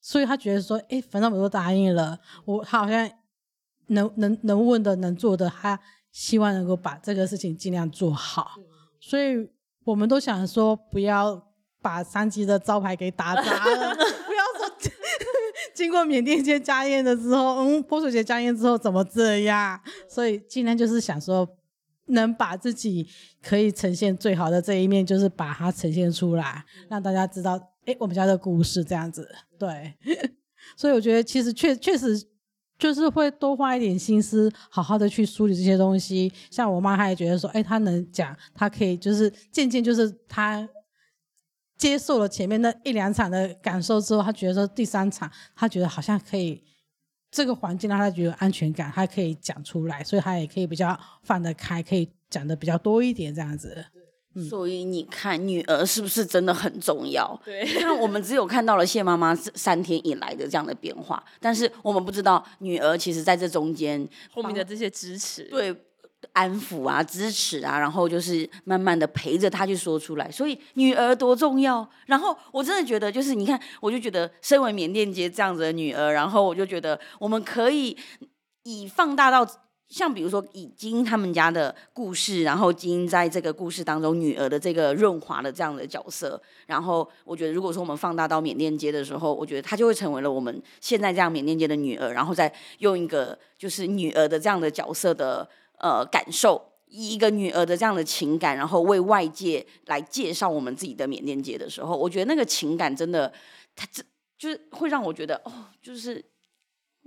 [0.00, 3.10] 所以他觉得说，哎，反正我都答应了，我他好像
[3.88, 5.78] 能能能问的能做的，他
[6.10, 8.52] 希望能够把这个事情尽量做好。
[9.00, 9.50] 所以
[9.84, 11.50] 我们都想说，不要
[11.80, 13.96] 把三级的招牌给打砸了，
[15.74, 19.80] 经过缅甸街家宴的时候，嗯，泼水节家宴之后怎么这样？
[20.08, 21.48] 所以今天就是想说，
[22.06, 23.06] 能把自己
[23.42, 29.28] 可以呈现最好的这一面，就是把它呈现出来，让大家知道，哎，我们家的故事这样子。
[29.58, 29.94] 对，
[30.76, 32.28] 所以我觉得其实确确实。
[32.78, 36.32] 就是会多花一点心思，好好的去梳理这些东西。
[36.50, 40.68] 像我妈，她也觉得说，哎，她能讲，她可以，就是渐渐就是她
[41.82, 46.62] 接受了前面那一两场的感受之后，他觉得说第三场，他觉得好像可以，
[47.28, 53.84] 这个环境让他觉得安全感，她可以讲出来，所以他也可以比较放得开，可以讲的比较多一点这样子。
[54.48, 57.36] 所以你看，女儿是不是真的很重要？
[57.44, 65.74] 对，那我们只有看到了谢妈妈三天以来的这样的变化，但是我们不知道女儿其实在这中间后面的这些支持，对，
[66.32, 70.30] 安抚啊，支持啊，然后就是慢慢的陪着她去说出来。
[70.30, 71.88] 所以女儿多重要。
[72.06, 77.96] 然后我真的觉得，就是你看，我就觉得身为缅甸街这样子的女儿，然后我就觉得我们可以
[78.62, 79.46] 以放大到。
[79.88, 95.46] 像比如说以金他们家的故事，然后金在这个故事当中女儿的这个润滑的这样的角色，然后我觉得如果说我们放大到缅甸街的时候，我觉得她就会成为了我们现在这样缅甸街的女儿，然后再用一个就是女儿的这样的角色的
[95.82, 103.30] 呃感受，以一个女儿的这样的情感，然后为外界来介绍我们自己的缅甸节的时候，我觉得那个情感真的，
[103.76, 104.02] 它这
[104.38, 105.52] 就是会让我觉得哦，
[105.82, 106.24] 就是。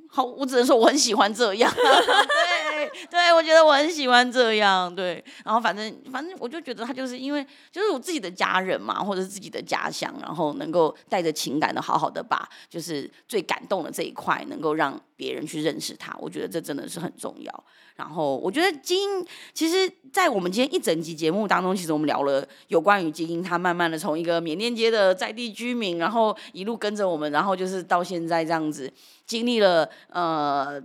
[0.07, 5.23] 好，我只能说我很喜欢这样， 对对，我觉得我很喜欢这样，对。
[5.43, 17.63] 然后反正反正我就觉得他就是因为就是我自己的家人嘛，或者是自己的家乡，然后能够带着情感的好好的把就是最感动的这一块能够让别人去认识他，我觉得这真的是很重要。
[17.95, 28.91] 然后我觉得金英，其实，在我们今天一整集节目当中，其实我们聊了有关于金英，他慢慢的从一个缅甸街的在地居民，然后一路跟着我们，然后就是到现在这样子，
[29.26, 30.82] 经历了呃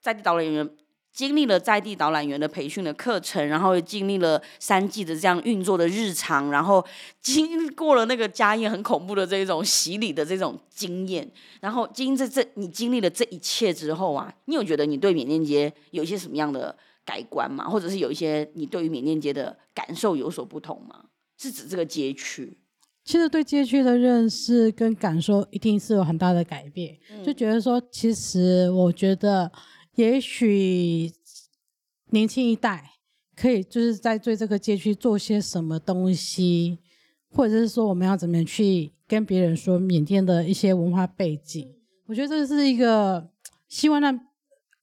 [0.00, 0.70] 在地导演员。
[1.12, 6.84] 经历了在地导览员的培训的课程，然后又经历了三季的这样运作的日常，然后
[7.20, 11.28] 经过了那个家宴很恐怖的这种洗礼的这种经验，
[11.60, 17.68] 然后经这这你经历了这一切之后啊，你有觉得你对缅甸街有一些什么样的改观吗？
[17.68, 21.06] 或者是有一些你对于缅甸街的感受有所不同吗？
[21.36, 22.56] 是指这个街区？
[23.04, 29.50] 其实对街区的认识跟感受一定是有很大的改变，嗯、就觉得说，其实我觉得。
[29.96, 31.12] 也许
[32.10, 32.92] 年轻一代
[33.36, 36.78] 可以就是在对这个街区做些什么东西，
[37.30, 41.74] 或者是说我们要怎么样去跟别人说缅甸的一些文化背景。
[42.06, 43.30] 我觉得这是一个
[43.68, 44.18] 希望让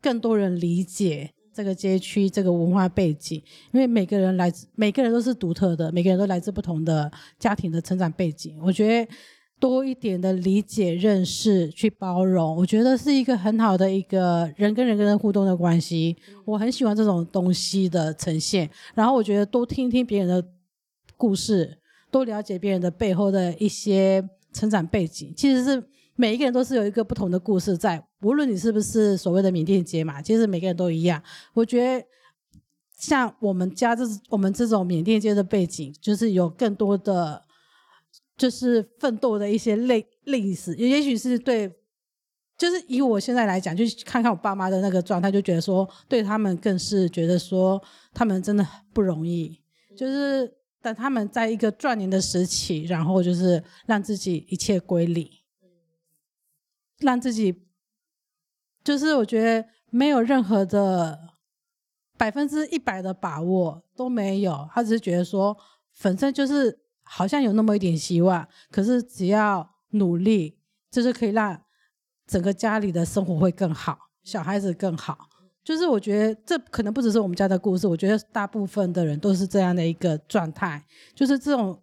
[0.02, 3.42] 更多人理解这个街区这个文化背景，
[3.72, 8.60] 因为每个人来自，每个人都是独特的，每个人都来自不同的家庭的成长背景。
[8.62, 9.12] 我觉得。
[9.60, 16.16] 多一点的理解、认识、去包容，我觉得是一个很好的一个人跟人跟人互动的关系。
[16.46, 18.70] 我很喜欢这种东西的呈现。
[18.94, 20.48] 然后我觉得多听听别人的
[21.16, 21.76] 故事，
[22.12, 25.34] 多了解别人的背后的一些成长背景。
[25.36, 25.84] 其实是
[26.16, 31.20] 每一个人都是有一个不同的故事在，无论你是不是所谓的缅甸街嘛，其实每个人都一样。
[31.54, 32.06] 我觉得
[32.96, 37.47] 像我们家这我们这种缅甸街的背景，就是有更多的。
[38.38, 41.68] 就是奋斗的一些历历史，也也许是对，
[42.56, 47.82] 就是以我现在来讲，就看看我爸妈的那个状态，就觉得说，对他们更是觉得说，
[48.14, 49.60] 他们真的不容易。
[49.96, 55.28] 就是等他们在一个壮年的时期，然后就是让自己一切归零，
[57.00, 57.64] 让自己，
[58.84, 61.18] 就是我觉得没有任何的
[62.16, 65.58] 百分之一百的把握都没有，他只是觉得说，
[65.96, 66.82] 反正就是。
[67.10, 70.58] 好像有那么一点希望，可是只要努力，
[70.92, 71.60] 就是可以让
[72.26, 75.30] 整个家里的生活会更好，小孩子更好。
[75.64, 80.86] 就是我觉得这可能不只是我们家的故事，我觉得大部分的人都是这样的一个状态，
[81.16, 81.82] 就是这种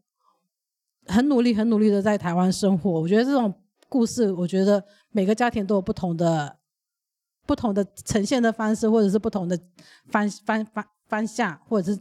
[1.06, 2.90] 很努力、很努力的在台湾生活。
[3.00, 3.52] 我觉得这种
[3.88, 6.56] 故事，我觉得每个家庭都有不同的、
[7.46, 9.58] 不同的呈现的方式，或者是不同的
[10.06, 12.00] 方方方方向，或者是。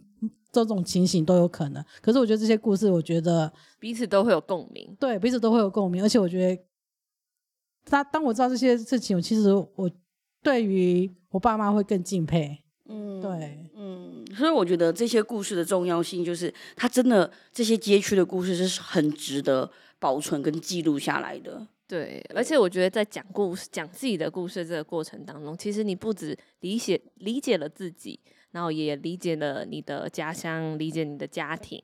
[0.54, 6.04] 这种情形都有可能，可是我觉得这些故事，我觉得彼此都会有共鸣，对，彼此都会有共鸣。
[6.04, 6.64] 而且我觉得，
[7.84, 9.90] 他当我知道这些事情，其实我
[10.44, 21.66] 对于我爸妈会更敬佩，嗯，对，嗯，所以我觉得这些故事的重要性，就是它真的这些街区的故事是很值得保存跟记录下来的。
[21.88, 28.20] 对，而且我觉得在讲故事、讲自己的故事这个过程当中，其实你不止理解理解了自己，
[28.54, 31.78] 然后也理解了你的家乡，理解你的家庭，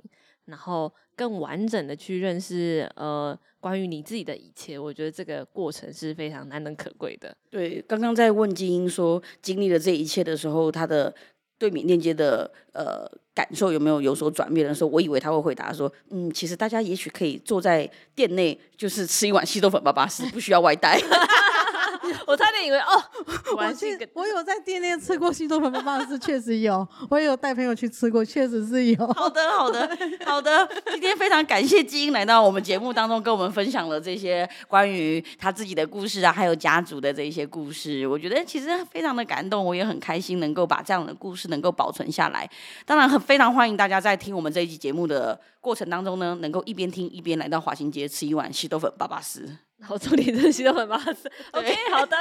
[0.46, 4.80] 然后更完整的去认识呃关于你自己的一切。
[4.80, 7.36] 我觉得这个过程是非常难能可贵的。
[7.50, 11.14] 对，刚刚在问金英说经历了这一切的时候，他的。
[11.60, 13.06] 对缅甸街的呃
[13.36, 20.98] 感受有没有有所转变的时候，我以为他会回答说，嗯，其实大家也许可以坐在店内，就是吃一碗稀豆粉巴巴斯，不需要外带。
[22.28, 23.04] 我差点以为哦，
[23.58, 29.08] 我去，我有在店内吃过稀豆粉巴巴斯，确实有， 我也有带朋友去吃过，确实是有。
[29.14, 30.70] 好的，好的，好的。
[30.92, 38.08] 今天非常感谢基因来到我们节目当中，跟我们分享了这些关于他自己的故事啊，还有家族的这一些故事。
[38.08, 42.50] 我觉得其实非常的感动，我也很开心能够把这样的故事能够保存下来。
[42.86, 49.69] 当然，很非常欢迎大家在听我们这一期节目的过程当中呢，能够一边听一边来到华新街吃一碗西豆粉巴巴斯。
[49.82, 51.32] 好，祝你这稀豆粉巴巴斯。
[51.52, 52.18] OK，好的，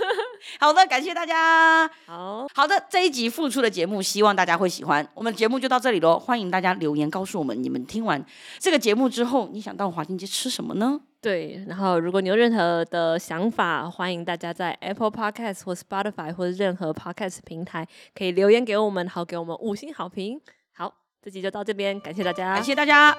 [0.58, 1.86] 好的，感谢大家。
[2.06, 5.06] 好好的，这一集付出的节目，希望大家会喜欢。
[5.14, 8.24] 我们节目就到这里喽，欢迎大家留言告诉我们，你们听完
[8.58, 11.00] 这个节目之后，你想到华新街吃什么呢？
[11.20, 20.40] 对，然后如果你有任何的想法，欢迎大家在 Apple Podcast 或 Spotify 或者任何 Podcast 平台可以留言给我们，好给我们五星好评。
[20.72, 20.92] 好，
[21.22, 23.16] 这集就到这边，感谢大家，感谢大家。